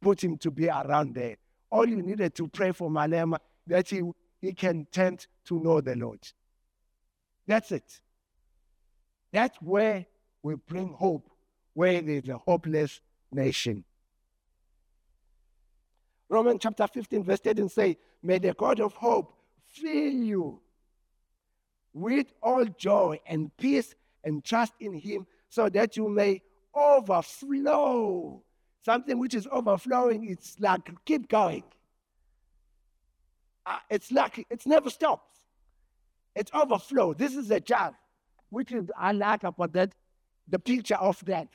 put 0.02 0.22
him 0.22 0.38
to 0.40 0.52
be 0.52 0.68
around 0.68 1.16
there. 1.16 1.38
All 1.72 1.88
you 1.88 2.02
needed 2.02 2.36
to 2.36 2.48
pray 2.50 2.74
for 2.74 2.90
Malema 2.90 3.40
that 3.68 3.88
he, 3.88 4.02
he 4.42 4.52
can 4.54 4.86
tend 4.92 5.26
to 5.46 5.60
know 5.60 5.80
the 5.80 5.96
Lord. 5.96 6.20
That's 7.48 7.72
it. 7.72 8.02
That's 9.32 9.58
where 9.62 10.06
we 10.44 10.56
bring 10.56 10.90
hope, 10.94 11.32
where 11.74 12.02
there's 12.02 12.28
a 12.28 12.38
hopeless 12.38 13.00
nation. 13.32 13.86
Romans 16.28 16.60
chapter 16.62 16.86
15, 16.86 17.24
verse 17.24 17.40
13 17.40 17.70
say, 17.70 17.98
May 18.22 18.40
the 18.40 18.54
God 18.54 18.82
of 18.82 18.94
hope 18.94 19.34
fill 19.68 20.12
you 20.12 20.60
with 21.94 22.28
all 22.44 22.66
joy 22.66 23.20
and 23.26 23.56
peace 23.58 23.96
and 24.24 24.44
trust 24.44 24.74
in 24.80 24.94
him 24.94 25.26
so 25.50 25.70
that 25.70 25.96
you 25.96 26.10
may 26.10 26.42
overflow. 26.76 28.42
Something 28.84 29.20
which 29.20 29.34
is 29.34 29.48
overflowing, 29.52 30.30
it's 30.30 30.60
like 30.60 30.90
keep 31.06 31.28
going. 31.28 31.64
Uh, 33.66 33.78
it's 33.90 34.12
like 34.12 34.46
it 34.50 34.66
never 34.66 34.90
stops. 34.90 35.40
It's 36.36 36.52
overflow. 36.54 37.14
This 37.14 37.36
is 37.36 37.52
a 37.52 37.60
jar, 37.60 37.94
which 38.50 38.72
is 38.72 38.90
I 38.98 39.12
like 39.12 39.44
about 39.44 39.74
that, 39.74 39.94
the 40.48 40.60
picture 40.60 40.96
of 40.96 41.24
that. 41.26 41.50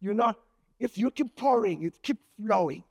You 0.00 0.14
know, 0.14 0.34
if 0.78 0.96
you 0.96 1.10
keep 1.10 1.36
pouring, 1.36 1.82
it 1.82 2.02
keep 2.02 2.18
flowing. 2.42 2.84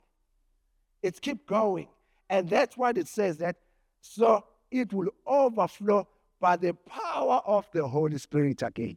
It's 1.02 1.18
keep 1.18 1.46
going. 1.46 1.88
And 2.28 2.48
that's 2.48 2.76
what 2.76 2.96
it 2.96 3.08
says 3.08 3.38
that 3.38 3.56
so 4.00 4.44
it 4.70 4.92
will 4.92 5.08
overflow 5.26 6.06
by 6.40 6.56
the 6.56 6.72
power 6.72 7.42
of 7.44 7.68
the 7.72 7.86
Holy 7.86 8.18
Spirit 8.18 8.62
again. 8.62 8.96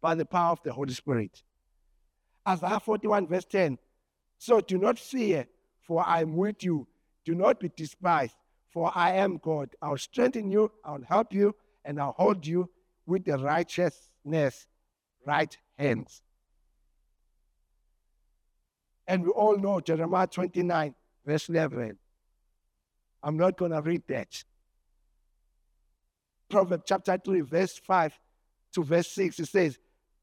By 0.00 0.14
the 0.14 0.24
power 0.24 0.52
of 0.52 0.62
the 0.62 0.72
Holy 0.72 0.94
Spirit. 0.94 1.42
Isaiah 2.48 2.80
41, 2.80 3.26
verse 3.26 3.44
10. 3.44 3.78
So 4.38 4.60
do 4.60 4.78
not 4.78 4.98
fear, 4.98 5.46
for 5.82 6.06
I 6.06 6.22
am 6.22 6.36
with 6.36 6.64
you. 6.64 6.86
Do 7.24 7.34
not 7.34 7.60
be 7.60 7.70
despised, 7.76 8.34
for 8.70 8.90
I 8.94 9.16
am 9.16 9.38
God. 9.38 9.70
I'll 9.82 9.98
strengthen 9.98 10.50
you, 10.50 10.72
I'll 10.84 11.02
help 11.06 11.34
you, 11.34 11.54
and 11.84 12.00
I'll 12.00 12.12
hold 12.12 12.46
you 12.46 12.70
with 13.06 13.24
the 13.24 13.36
righteousness 13.36 14.66
right 15.26 15.56
hands. 15.78 16.22
And 19.06 19.24
we 19.24 19.30
all 19.30 19.58
know 19.58 19.80
Jeremiah 19.80 20.26
29, 20.26 20.94
verse 21.26 21.48
11. 21.48 21.98
I'm 23.22 23.36
not 23.36 23.58
going 23.58 23.72
to 23.72 23.82
read 23.82 24.02
that. 24.08 24.44
Proverbs 26.48 26.84
chapter 26.86 27.18
3, 27.22 27.40
verse 27.40 27.78
5 27.78 28.18
to 28.72 28.84
verse 28.84 29.08
6. 29.12 29.40
It 29.40 29.46
says, 29.46 29.78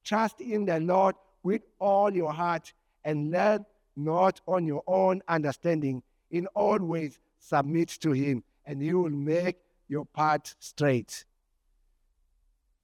Trust 0.08 0.40
in 0.40 0.64
the 0.64 0.80
Lord 0.80 1.16
with 1.44 1.64
all 1.80 2.16
your 2.16 2.32
heart 2.32 2.72
and 3.04 3.30
learn 3.30 3.66
not 3.98 4.40
on 4.48 4.66
your 4.66 4.82
own 4.88 5.22
understanding. 5.28 6.02
In 6.32 6.48
all 6.56 6.80
ways, 6.80 7.20
submit 7.40 7.90
to 8.00 8.14
Him, 8.14 8.42
and 8.66 8.82
He 8.82 8.94
will 8.94 9.10
make 9.10 9.58
your 9.90 10.06
path 10.06 10.56
straight. 10.60 11.26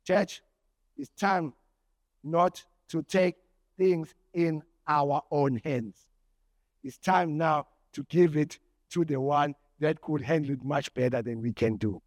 Church, 0.06 0.42
it's 0.98 1.12
time 1.12 1.54
not 2.26 2.62
to 2.90 3.02
take 3.04 3.36
things 3.78 4.14
in 4.34 4.62
our 4.86 5.24
own 5.32 5.62
hands. 5.64 5.96
It's 6.84 6.98
time 6.98 7.38
now 7.38 7.68
to 7.94 8.04
give 8.10 8.36
it 8.36 8.60
to 8.90 9.06
the 9.06 9.22
one 9.22 9.56
that 9.80 10.02
could 10.02 10.20
handle 10.20 10.52
it 10.52 10.64
much 10.66 10.94
better 10.94 11.22
than 11.22 11.42
we 11.42 11.54
can 11.54 11.78
do. 11.78 12.02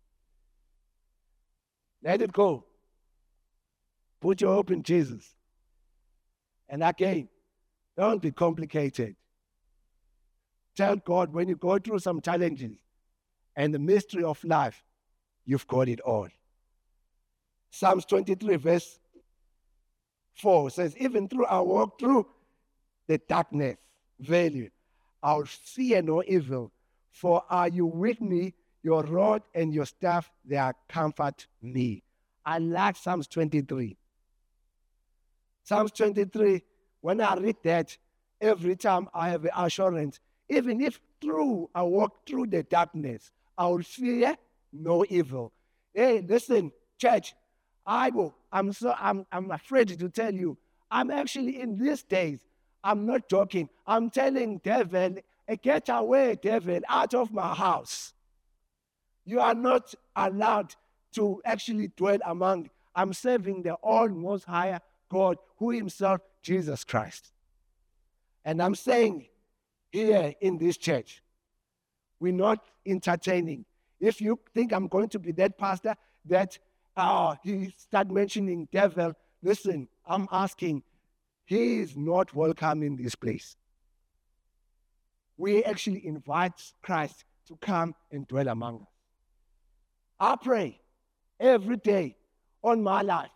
Let 2.03 2.21
it 2.21 2.35
go. 2.35 2.66
Put 4.27 4.41
your 4.41 4.55
hope 4.55 4.73
in 4.73 4.83
Jesus. 4.83 5.37
And 6.69 6.83
again, 6.83 7.29
don't 7.97 8.21
be 8.21 8.33
complicated. 8.33 9.15
Tell 10.75 10.97
God 10.97 11.33
when 11.33 11.49
you 11.49 11.55
go 11.55 11.79
through 11.79 12.01
some 12.01 12.21
challenges 12.21 12.77
and 13.55 13.73
the 13.73 13.79
mystery 13.79 14.25
of 14.25 14.43
life, 14.43 14.83
you've 15.45 15.69
got 15.69 15.89
it 15.89 16.01
all. 16.01 16.27
Psalms 17.71 18.05
23, 18.05 18.57
verse 18.57 18.99
4 20.35 20.71
says, 20.71 20.97
Even 20.97 21.29
through 21.29 21.47
I 21.47 21.61
walk 21.61 22.01
through 22.01 22.27
the 23.07 23.19
darkness 23.29 23.77
valley, 24.19 24.73
I'll 25.23 25.45
fear 25.45 26.03
no 26.03 26.25
evil, 26.27 26.73
for 27.13 27.45
are 27.49 27.69
you 27.69 27.87
with 27.87 28.21
me? 28.21 28.55
Your 28.83 29.05
rod 29.05 29.43
and 29.55 29.73
your 29.73 29.87
staff, 29.87 30.29
they 30.45 30.57
are 30.57 30.75
comfort 30.89 31.47
me. 31.63 32.03
I 32.45 32.59
like 32.59 32.97
Psalms 32.97 33.29
23. 33.29 33.97
Psalms 35.67 35.91
23, 35.91 36.63
when 37.01 37.21
I 37.21 37.35
read 37.35 37.57
that, 37.65 37.99
every 38.41 38.77
time 38.77 39.09
I 39.13 39.31
have 39.31 39.45
an 39.45 39.51
assurance, 39.57 40.21
even 40.49 40.81
if 40.81 41.01
through 41.21 41.69
I 41.75 41.83
walk 41.83 42.25
through 42.25 42.47
the 42.47 42.63
darkness, 42.63 43.33
I 43.59 43.67
will 43.67 43.83
fear 43.83 44.37
no 44.73 45.05
evil. 45.09 45.53
Hey, 45.93 46.25
listen, 46.25 46.71
church, 46.99 47.35
I 47.85 48.11
will, 48.11 48.33
I'm 48.53 48.73
so 48.73 48.95
I'm 48.97 49.27
I'm 49.33 49.51
afraid 49.51 49.89
to 49.99 50.09
tell 50.09 50.33
you, 50.33 50.57
I'm 50.89 51.11
actually 51.11 51.61
in 51.61 51.77
these 51.77 52.05
days, 52.05 52.47
I'm 52.85 53.05
not 53.05 53.29
joking. 53.29 53.69
I'm 53.89 54.09
telling 54.09 54.59
devil, 54.59 55.17
get 55.63 55.89
away, 55.89 56.39
devil, 56.41 56.79
out 56.89 57.13
of 57.13 57.33
my 57.33 57.53
house. 57.53 58.13
You 59.25 59.41
are 59.41 59.55
not 59.55 59.93
allowed 60.15 60.77
to 61.15 61.43
actually 61.45 61.89
dwell 61.97 62.19
among. 62.25 62.71
I'm 62.95 63.13
serving 63.13 63.65
the 63.65 63.75
all 63.75 64.09
most 64.09 64.45
higher 64.45 64.81
God, 65.09 65.39
who 65.59 65.71
Himself, 65.71 66.21
Jesus 66.43 66.85
Christ. 66.85 67.33
And 68.45 68.63
I'm 68.63 68.75
saying 68.75 69.27
here 69.91 70.35
in 70.41 70.59
this 70.59 70.77
church, 70.77 71.23
we're 72.21 72.33
not 72.33 72.65
entertaining. 72.87 73.65
If 74.01 74.21
you 74.21 74.39
think 74.55 74.73
I'm 74.73 74.89
going 74.89 75.09
to 75.11 75.19
be 75.19 75.33
that 75.33 75.59
pastor 75.59 75.97
that 76.27 76.59
uh, 76.97 77.35
he 77.43 77.75
start 77.77 78.11
mentioning 78.11 78.69
devil, 78.73 79.13
listen, 79.43 79.89
I'm 80.07 80.29
asking, 80.31 80.83
he 81.45 81.79
is 81.79 81.97
not 81.97 82.35
welcome 82.35 82.83
in 82.83 82.97
this 82.97 83.15
place. 83.15 83.57
We 85.37 85.65
actually 85.65 86.07
invite 86.07 86.73
Christ 86.83 87.25
to 87.49 87.57
come 87.57 87.95
and 88.11 88.27
dwell 88.27 88.49
among 88.49 88.83
us. 88.83 88.89
I 90.19 90.37
pray 90.37 90.81
every 91.39 91.77
day 91.77 92.17
on 92.63 92.83
my 92.83 93.03
life 93.03 93.31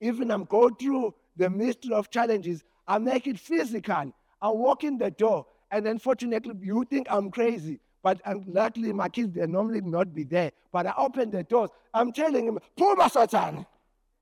even 0.00 0.30
I'm 0.30 0.44
going 0.44 0.74
through 0.76 1.14
the 1.36 1.50
midst 1.50 1.90
of 1.90 2.10
challenges, 2.10 2.62
I 2.86 2.98
make 2.98 3.26
it 3.26 3.38
physical. 3.38 4.12
I 4.40 4.48
walk 4.48 4.84
in 4.84 4.98
the 4.98 5.10
door, 5.10 5.46
and 5.70 5.86
unfortunately, 5.86 6.54
you 6.60 6.84
think 6.84 7.06
I'm 7.10 7.30
crazy. 7.30 7.80
But 8.02 8.20
luckily, 8.46 8.92
my 8.92 9.08
kids, 9.08 9.34
they 9.34 9.46
normally 9.46 9.80
not 9.80 10.14
be 10.14 10.24
there. 10.24 10.52
But 10.70 10.86
I 10.86 10.92
open 10.98 11.30
the 11.30 11.42
doors. 11.42 11.70
I'm 11.94 12.12
telling 12.12 12.46
him, 12.46 12.58
Puma 12.76 13.08
Satan. 13.08 13.64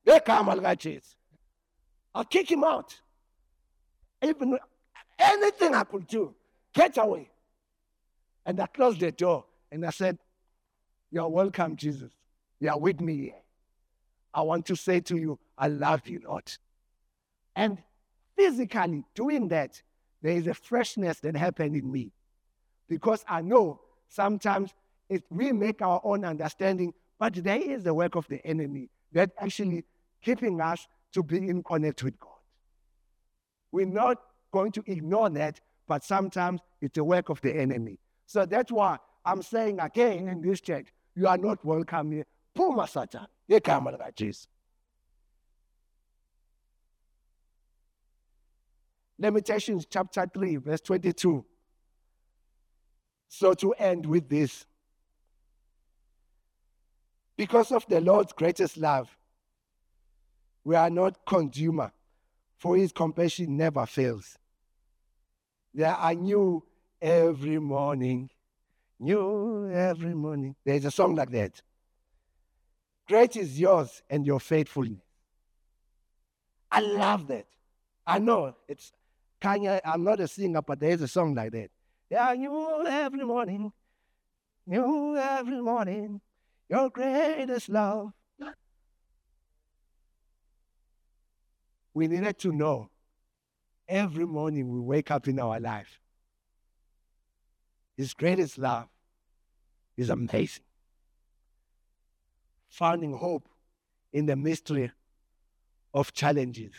They 0.05 0.21
come, 0.21 0.49
I'll 0.49 0.77
I'll 2.15 2.25
kick 2.25 2.51
him 2.51 2.65
out. 2.65 2.95
Even 4.23 4.59
anything 5.19 5.75
I 5.75 5.85
could 5.85 6.07
do, 6.07 6.35
get 6.73 6.97
away. 6.99 7.31
And 8.45 8.61
I 8.61 8.67
closed 8.67 9.01
the 9.01 9.13
door 9.13 9.45
and 9.71 9.85
I 9.87 9.91
said, 9.91 10.19
You're 11.11 11.29
welcome, 11.29 11.77
Jesus. 11.77 12.11
You're 12.61 12.79
with 12.79 13.01
me. 13.01 13.35
I 14.35 14.43
want 14.43 14.67
to 14.67 14.77
say 14.77 15.01
to 15.01 15.17
you, 15.17 15.39
I 15.59 15.69
love 15.69 16.09
you, 16.09 16.21
Lord. 16.27 16.51
And 17.55 17.79
physically 18.37 19.05
doing 19.15 19.49
that, 19.49 19.83
there 20.23 20.37
is 20.37 20.47
a 20.47 20.55
freshness 20.55 21.21
that 21.21 21.37
happened 21.37 21.77
in 21.77 21.91
me. 21.91 22.13
Because 22.89 23.25
I 23.29 23.43
know 23.43 23.81
sometimes 24.09 24.73
it, 25.09 25.25
we 25.31 25.53
make 25.53 25.83
our 25.83 26.01
own 26.05 26.25
understanding, 26.25 26.95
but 27.19 27.35
there 27.35 27.59
is 27.59 27.85
the 27.85 27.95
work 27.95 28.15
of 28.15 28.27
the 28.29 28.45
enemy 28.47 28.89
that 29.13 29.31
actually 29.39 29.85
keeping 30.23 30.61
us 30.61 30.87
to 31.13 31.23
be 31.23 31.37
in 31.37 31.63
connect 31.63 32.03
with 32.03 32.19
God. 32.19 32.31
We're 33.71 33.87
not 33.87 34.19
going 34.53 34.73
to 34.73 34.85
ignore 34.87 35.31
that, 35.31 35.61
but 35.87 36.05
sometimes 36.05 36.61
it's 36.81 36.95
the 36.95 37.05
work 37.05 37.29
of 37.29 37.41
the 37.41 37.55
enemy. 37.55 37.99
So 38.27 38.47
that's 38.47 38.73
why 38.73 38.99
I'm 39.25 39.43
saying 39.43 39.81
again 39.81 40.29
in 40.29 40.41
this 40.41 40.61
church, 40.61 40.89
you 41.15 41.27
are 41.27 41.39
not 41.39 41.65
welcome 41.65 42.13
here. 42.13 42.27
Puma 42.55 42.87
Satan 42.87 43.23
ah, 43.23 43.29
igama 43.49 43.91
likajesu. 43.93 44.47
Lamentations 49.19 49.87
chapter 49.87 50.27
3 50.27 50.57
verse 50.57 50.81
22 50.81 51.45
so 53.29 53.55
to 53.55 53.73
end 53.75 54.05
with 54.05 54.29
this 54.29 54.67
because 57.37 57.71
of 57.71 57.87
the 57.87 58.01
lord's 58.01 58.33
greatest 58.33 58.77
love 58.77 59.17
we 60.65 60.75
are 60.75 60.91
not 60.91 61.25
consumer 61.25 61.93
for 62.59 62.77
his 62.77 62.93
compassion 62.93 63.57
never 63.57 63.87
fails. 63.87 64.39
There 65.75 65.91
are 65.91 66.15
new 66.15 66.65
every 67.01 67.59
morning 67.59 68.31
new 69.03 69.69
every 69.71 70.15
morning. 70.15 70.55
There's 70.65 70.85
a 70.85 70.91
song 70.91 71.15
like 71.15 71.31
that 71.33 71.61
Great 73.09 73.37
is 73.37 73.59
yours 73.59 74.03
and 74.09 74.27
your 74.27 74.41
faithfulness. 74.41 75.03
I 76.71 76.81
love 76.81 77.27
that. 77.29 77.47
I 78.07 78.19
know 78.19 78.55
it's 78.69 78.93
Kanye, 79.41 79.81
I'm 79.85 80.05
not 80.05 80.21
a 80.21 80.29
singer, 80.29 80.63
but 80.63 80.81
there's 80.81 81.03
a 81.03 81.09
song 81.09 81.35
like 81.35 81.53
that. 81.53 81.71
Yeah, 82.09 82.33
you 82.33 82.87
every 82.87 83.25
morning, 83.25 83.73
you 84.67 85.17
every 85.17 85.61
morning, 85.61 86.21
your 86.69 86.91
greatest 86.91 87.69
love. 87.69 88.13
We 91.95 92.09
needed 92.09 92.39
to 92.39 92.53
know 92.53 92.89
every 93.87 94.25
morning 94.25 94.71
we 94.73 94.81
wake 94.81 95.11
up 95.11 95.29
in 95.29 95.39
our 95.39 95.61
life. 95.61 96.01
His 97.97 98.15
greatest 98.15 98.57
love 98.57 98.89
is 99.97 100.09
amazing 100.09 100.65
finding 102.73 103.13
hope 103.13 103.47
in 104.15 104.25
the 104.25 104.35
mystery 104.35 104.91
of 105.93 106.13
challenges, 106.15 106.73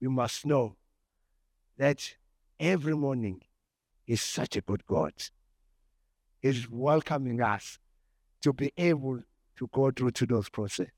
we 0.00 0.08
must 0.08 0.44
know 0.44 0.74
that 1.78 2.14
every 2.58 2.94
morning 2.94 3.40
is 4.08 4.20
such 4.20 4.56
a 4.56 4.60
good 4.60 4.84
God. 4.86 5.12
He's 6.40 6.68
welcoming 6.68 7.40
us 7.40 7.78
to 8.42 8.52
be 8.52 8.72
able 8.76 9.20
to 9.56 9.68
go 9.72 9.92
through 9.92 10.10
to 10.10 10.26
those 10.26 10.48
processes. 10.48 10.92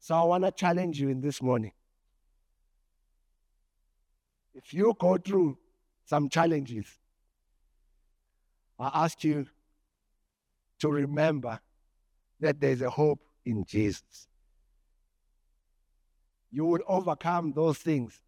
So 0.00 0.14
I 0.14 0.24
want 0.24 0.44
to 0.44 0.50
challenge 0.50 0.98
you 0.98 1.10
in 1.10 1.20
this 1.20 1.42
morning. 1.42 1.72
If 4.54 4.72
you 4.72 4.94
go 4.98 5.18
through 5.18 5.58
some 6.06 6.30
challenges, 6.30 6.86
I 8.78 9.04
ask 9.04 9.22
you 9.24 9.46
to 10.78 10.88
remember 10.88 11.60
that 12.40 12.60
there's 12.60 12.82
a 12.82 12.90
hope 12.90 13.20
in 13.44 13.64
Jesus. 13.64 14.28
You 16.50 16.64
will 16.64 16.82
overcome 16.86 17.52
those 17.52 17.78
things, 17.78 18.20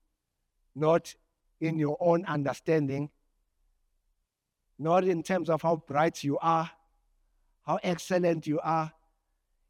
not 0.75 1.15
in 1.61 1.79
your 1.79 1.97
own 2.01 2.25
understanding, 2.27 3.11
not 4.79 5.05
in 5.05 5.23
terms 5.23 5.49
of 5.49 5.63
how 5.63 5.77
bright 5.87 6.23
you 6.23 6.39
are, 6.39 6.71
how 7.65 7.79
excellent 7.83 8.47
you 8.47 8.61
are. 8.61 8.93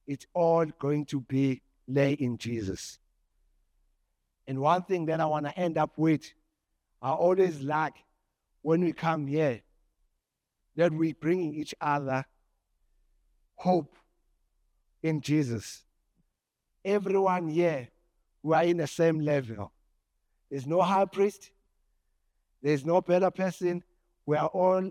It's 0.06 0.26
all 0.34 0.66
going 0.78 1.06
to 1.06 1.20
be 1.20 1.62
lay 1.86 2.12
in 2.12 2.38
Jesus. 2.38 2.98
And 4.46 4.60
one 4.60 4.82
thing 4.82 5.06
that 5.06 5.20
I 5.20 5.26
want 5.26 5.46
to 5.46 5.58
end 5.58 5.76
up 5.76 5.92
with, 5.96 6.32
I 7.02 7.10
always 7.10 7.60
like 7.60 7.94
when 8.62 8.82
we 8.82 8.92
come 8.92 9.26
here 9.26 9.60
that 10.76 10.92
we 10.92 11.12
bring 11.12 11.54
each 11.54 11.74
other 11.80 12.24
hope 13.56 13.96
in 15.06 15.20
Jesus. 15.20 15.84
Everyone 16.84 17.48
here, 17.48 17.88
we 18.42 18.54
are 18.54 18.64
in 18.64 18.78
the 18.78 18.86
same 18.86 19.20
level. 19.20 19.72
There's 20.50 20.66
no 20.66 20.82
high 20.82 21.06
priest, 21.06 21.50
there's 22.62 22.84
no 22.84 23.00
better 23.00 23.30
person. 23.30 23.82
We 24.24 24.36
are 24.36 24.48
all 24.48 24.90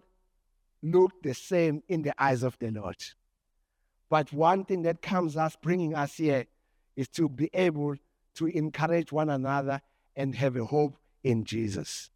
look 0.81 1.21
the 1.21 1.33
same 1.33 1.83
in 1.89 2.01
the 2.01 2.13
eyes 2.21 2.43
of 2.43 2.57
the 2.59 2.71
Lord. 2.71 2.97
But 4.09 4.31
one 4.31 4.63
thing 4.63 4.83
that 4.83 5.01
comes 5.01 5.35
us, 5.35 5.57
bringing 5.61 5.95
us 5.95 6.15
here, 6.15 6.45
is 6.95 7.09
to 7.09 7.27
be 7.27 7.49
able 7.53 7.95
to 8.35 8.45
encourage 8.45 9.11
one 9.11 9.29
another 9.29 9.81
and 10.15 10.35
have 10.35 10.55
a 10.55 10.63
hope 10.63 10.97
in 11.23 11.43
Jesus. 11.43 12.09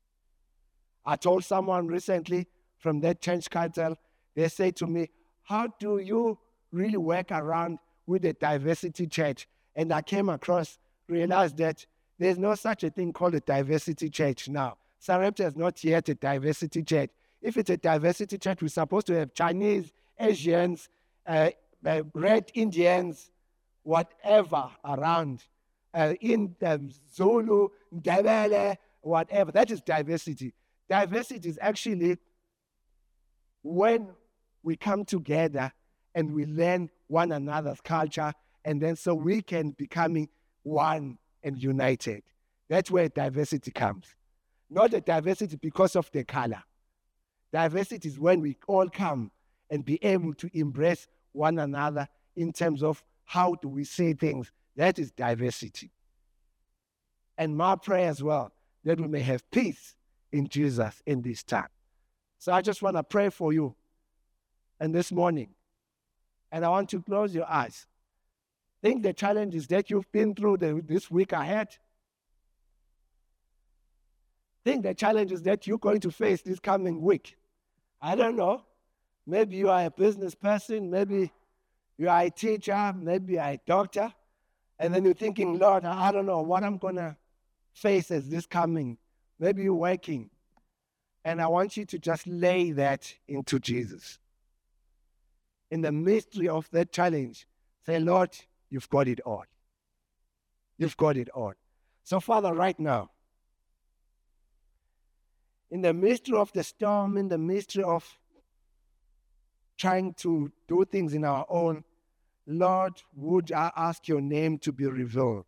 I 1.06 1.16
told 1.16 1.44
someone 1.44 1.88
recently 1.88 2.48
from 2.78 3.02
that 3.02 3.22
church 3.22 3.50
cartel, 3.50 3.98
they 4.36 4.48
say 4.48 4.72
to 4.72 4.88
me, 4.88 5.10
How 5.44 5.68
do 5.80 5.98
you 5.98 6.38
really 6.72 6.98
work 6.98 7.32
around 7.32 7.80
with 8.10 8.24
the 8.24 8.34
diversity 8.34 9.08
church? 9.08 9.48
And 9.76 9.94
I 9.94 10.02
came 10.02 10.30
across, 10.30 10.78
realized 11.08 11.58
that 11.58 11.86
there's 12.18 12.38
no 12.38 12.56
such 12.56 12.84
a 12.84 12.90
thing 12.90 13.14
called 13.14 13.36
a 13.36 13.40
diversity 13.40 14.10
church 14.10 14.50
now. 14.50 14.78
Sarepta 14.98 15.46
is 15.46 15.56
not 15.56 15.82
yet 15.84 16.10
a 16.10 16.16
diversity 16.16 16.84
church. 16.84 17.12
If 17.42 17.56
it's 17.56 17.70
a 17.70 17.78
diversity 17.78 18.38
church, 18.38 18.62
we're 18.62 18.68
supposed 18.68 19.08
to 19.08 19.14
have 19.18 19.34
Chinese, 19.34 19.94
Asians, 20.20 20.90
uh, 21.26 21.52
uh, 21.86 22.02
red 22.14 22.52
Indians, 22.54 23.32
whatever 23.84 24.70
around. 24.84 25.46
Uh, 25.94 26.14
in 26.20 26.56
um, 26.64 26.90
Zulu, 27.16 27.70
Ndebele, 27.96 28.78
whatever. 29.02 29.52
That 29.52 29.72
is 29.72 29.82
diversity. 29.82 30.54
Diversity 30.90 31.50
is 31.50 31.58
actually 31.62 32.18
when 33.64 34.10
we 34.62 34.76
come 34.76 35.06
together 35.06 35.72
and 36.16 36.34
we 36.34 36.46
learn 36.46 36.90
one 37.08 37.32
another's 37.32 37.82
culture, 37.82 38.34
and 38.66 38.82
then 38.82 38.96
so 38.96 39.14
we 39.14 39.42
can 39.42 39.72
becoming 39.72 40.30
one 40.64 41.18
and 41.44 41.62
united. 41.62 42.24
That's 42.70 42.92
where 42.92 43.10
diversity 43.10 43.72
comes. 43.72 44.06
Not 44.70 44.92
the 44.92 45.02
diversity 45.02 45.56
because 45.56 45.96
of 45.96 46.10
the 46.12 46.24
color. 46.24 46.64
Diversity 47.52 48.08
is 48.08 48.20
when 48.20 48.42
we 48.42 48.58
all 48.68 48.88
come 48.90 49.32
and 49.70 49.84
be 49.84 50.04
able 50.04 50.34
to 50.36 50.50
embrace 50.54 51.08
one 51.32 51.58
another 51.60 52.08
in 52.36 52.54
terms 52.54 52.84
of 52.84 53.04
how 53.26 53.56
do 53.56 53.68
we 53.68 53.84
say 53.84 54.14
things. 54.14 54.52
That 54.76 55.00
is 55.00 55.12
diversity. 55.12 55.92
And 57.38 57.58
my 57.58 57.76
prayer 57.76 58.10
as 58.10 58.22
well, 58.22 58.52
that 58.84 59.00
we 59.00 59.08
may 59.08 59.22
have 59.22 59.50
peace 59.50 59.96
in 60.32 60.48
Jesus 60.48 61.02
in 61.06 61.22
this 61.22 61.44
time. 61.44 61.68
So 62.38 62.52
I 62.52 62.62
just 62.62 62.82
want 62.82 62.98
to 62.98 63.04
pray 63.04 63.30
for 63.30 63.52
you 63.52 63.76
and 64.80 64.94
this 64.94 65.12
morning. 65.12 65.50
And 66.52 66.66
I 66.66 66.70
want 66.70 66.90
to 66.90 67.02
close 67.02 67.34
your 67.34 67.50
eyes. 67.50 67.86
Think 68.82 69.04
the 69.04 69.14
challenges 69.14 69.68
that 69.68 69.90
you've 69.90 70.12
been 70.12 70.34
through 70.34 70.58
the, 70.58 70.82
this 70.86 71.12
week 71.12 71.32
ahead. 71.32 71.78
Think 74.64 74.84
the 74.84 74.94
challenges 74.94 75.42
that 75.44 75.68
you're 75.68 75.78
going 75.78 76.00
to 76.02 76.12
face 76.12 76.42
this 76.42 76.60
coming 76.60 77.02
week. 77.02 77.38
I 78.02 78.16
don't 78.16 78.36
know. 78.36 78.64
Maybe 79.26 79.58
you 79.58 79.70
are 79.70 79.86
a 79.86 79.92
business 79.92 80.34
person, 80.34 80.90
maybe 80.90 81.32
you 81.98 82.10
are 82.10 82.22
a 82.22 82.30
teacher, 82.32 82.94
maybe 82.98 83.36
a 83.36 83.60
doctor, 83.68 84.12
and 84.80 84.94
then 84.94 85.04
you're 85.04 85.14
thinking, 85.14 85.60
Lord, 85.60 85.86
I 85.86 86.12
don't 86.12 86.26
know 86.26 86.42
what 86.42 86.64
I'm 86.64 86.78
going 86.78 86.96
to 86.96 87.16
face 87.74 88.10
as 88.10 88.30
this 88.30 88.46
coming. 88.46 88.98
Maybe 89.40 89.64
you're 89.64 89.74
working. 89.74 90.30
And 91.26 91.42
I 91.42 91.48
want 91.48 91.78
you 91.78 91.86
to 91.86 92.00
just 92.00 92.26
lay 92.26 92.72
that 92.72 93.14
into 93.28 93.60
Jesus. 93.60 94.18
In 95.72 95.82
the 95.82 95.92
mystery 95.92 96.48
of 96.48 96.70
that 96.72 96.92
challenge, 96.92 97.48
say, 97.86 98.00
Lord, 98.00 98.32
you've 98.70 98.90
got 98.90 99.08
it 99.08 99.20
all. 99.22 99.44
You've 100.78 100.98
got 100.98 101.18
it 101.18 101.30
all. 101.30 101.54
So, 102.04 102.20
Father, 102.20 102.54
right 102.54 102.80
now, 102.80 103.12
in 105.70 105.82
the 105.82 105.94
mystery 105.94 106.38
of 106.38 106.52
the 106.54 106.64
storm, 106.64 107.18
in 107.18 107.28
the 107.28 107.38
mystery 107.38 107.84
of 107.84 108.18
trying 109.78 110.14
to 110.16 110.52
do 110.68 110.86
things 110.86 111.14
in 111.14 111.24
our 111.24 111.46
own, 111.50 111.84
Lord, 112.48 112.94
would 113.16 113.52
I 113.52 113.72
ask 113.76 114.08
your 114.08 114.22
name 114.22 114.58
to 114.60 114.72
be 114.72 114.88
revealed? 114.88 115.46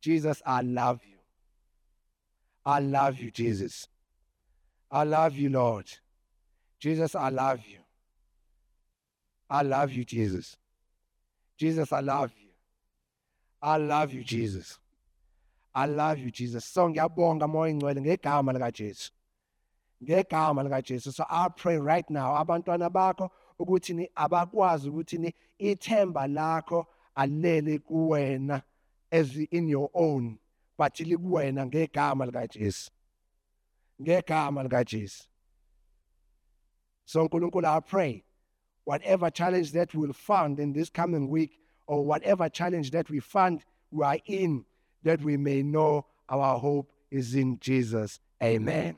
Jesus, 0.00 0.40
I 0.46 0.62
love 0.62 1.00
you. 1.04 1.18
I 2.64 2.78
love 2.78 3.18
you, 3.18 3.30
Jesus. 3.30 3.88
I 4.90 5.04
love 5.04 5.36
you, 5.36 5.48
Lord. 5.48 5.90
Jesus, 6.82 7.14
I 7.14 7.28
love 7.28 7.60
you. 7.64 7.78
I 9.48 9.62
love 9.62 9.92
you, 9.92 10.04
Jesus. 10.04 10.56
Jesus, 11.56 11.92
I 11.92 12.00
love 12.00 12.32
you. 12.36 12.48
I 13.62 13.76
love 13.76 14.12
you, 14.12 14.24
Jesus. 14.24 14.80
I 15.72 15.86
love 15.86 16.18
you, 16.18 16.32
Jesus. 16.32 16.64
So 16.64 16.88
ngiyabonga 16.88 17.48
moya 17.48 17.72
ingcwele 17.72 18.00
ngegama 18.00 18.52
likaJesu. 18.52 19.12
Ngegama 20.02 20.62
likaJesu. 20.62 21.12
So 21.12 21.24
I 21.30 21.48
pray 21.56 21.78
right 21.78 22.10
now 22.10 22.34
abantwana 22.34 22.90
bakho 22.90 23.30
ukuthi 23.60 23.94
ni 23.94 24.08
abakwazi 24.16 24.88
ukuthi 24.88 25.18
ni 25.18 25.34
ithemba 25.58 26.26
lakho 26.26 26.86
alele 27.14 27.78
kuwena 27.78 28.62
as 29.12 29.36
in 29.36 29.68
your 29.68 29.88
own 29.94 30.36
but 30.76 31.00
likuwena 31.00 31.66
ngegama 31.66 32.26
likaJesu. 32.26 32.90
Ngegama 34.00 34.62
likaJesu. 34.62 35.28
So 37.04 37.28
nkulunkulu 37.28 37.64
I 37.64 37.80
pray 37.80 38.24
whatever 38.84 39.30
challenge 39.30 39.72
that 39.72 39.94
we'll 39.94 40.12
find 40.12 40.58
in 40.58 40.72
this 40.72 40.90
coming 40.90 41.28
week 41.28 41.58
or 41.86 42.04
whatever 42.04 42.48
challenge 42.48 42.90
that 42.92 43.10
we 43.10 43.20
find 43.20 43.64
we 43.90 44.04
are 44.04 44.18
in 44.26 44.64
that 45.02 45.22
we 45.22 45.36
may 45.36 45.62
know 45.62 46.06
our 46.28 46.58
hope 46.58 46.90
is 47.10 47.34
in 47.34 47.58
Jesus. 47.60 48.20
Amen. 48.42 48.96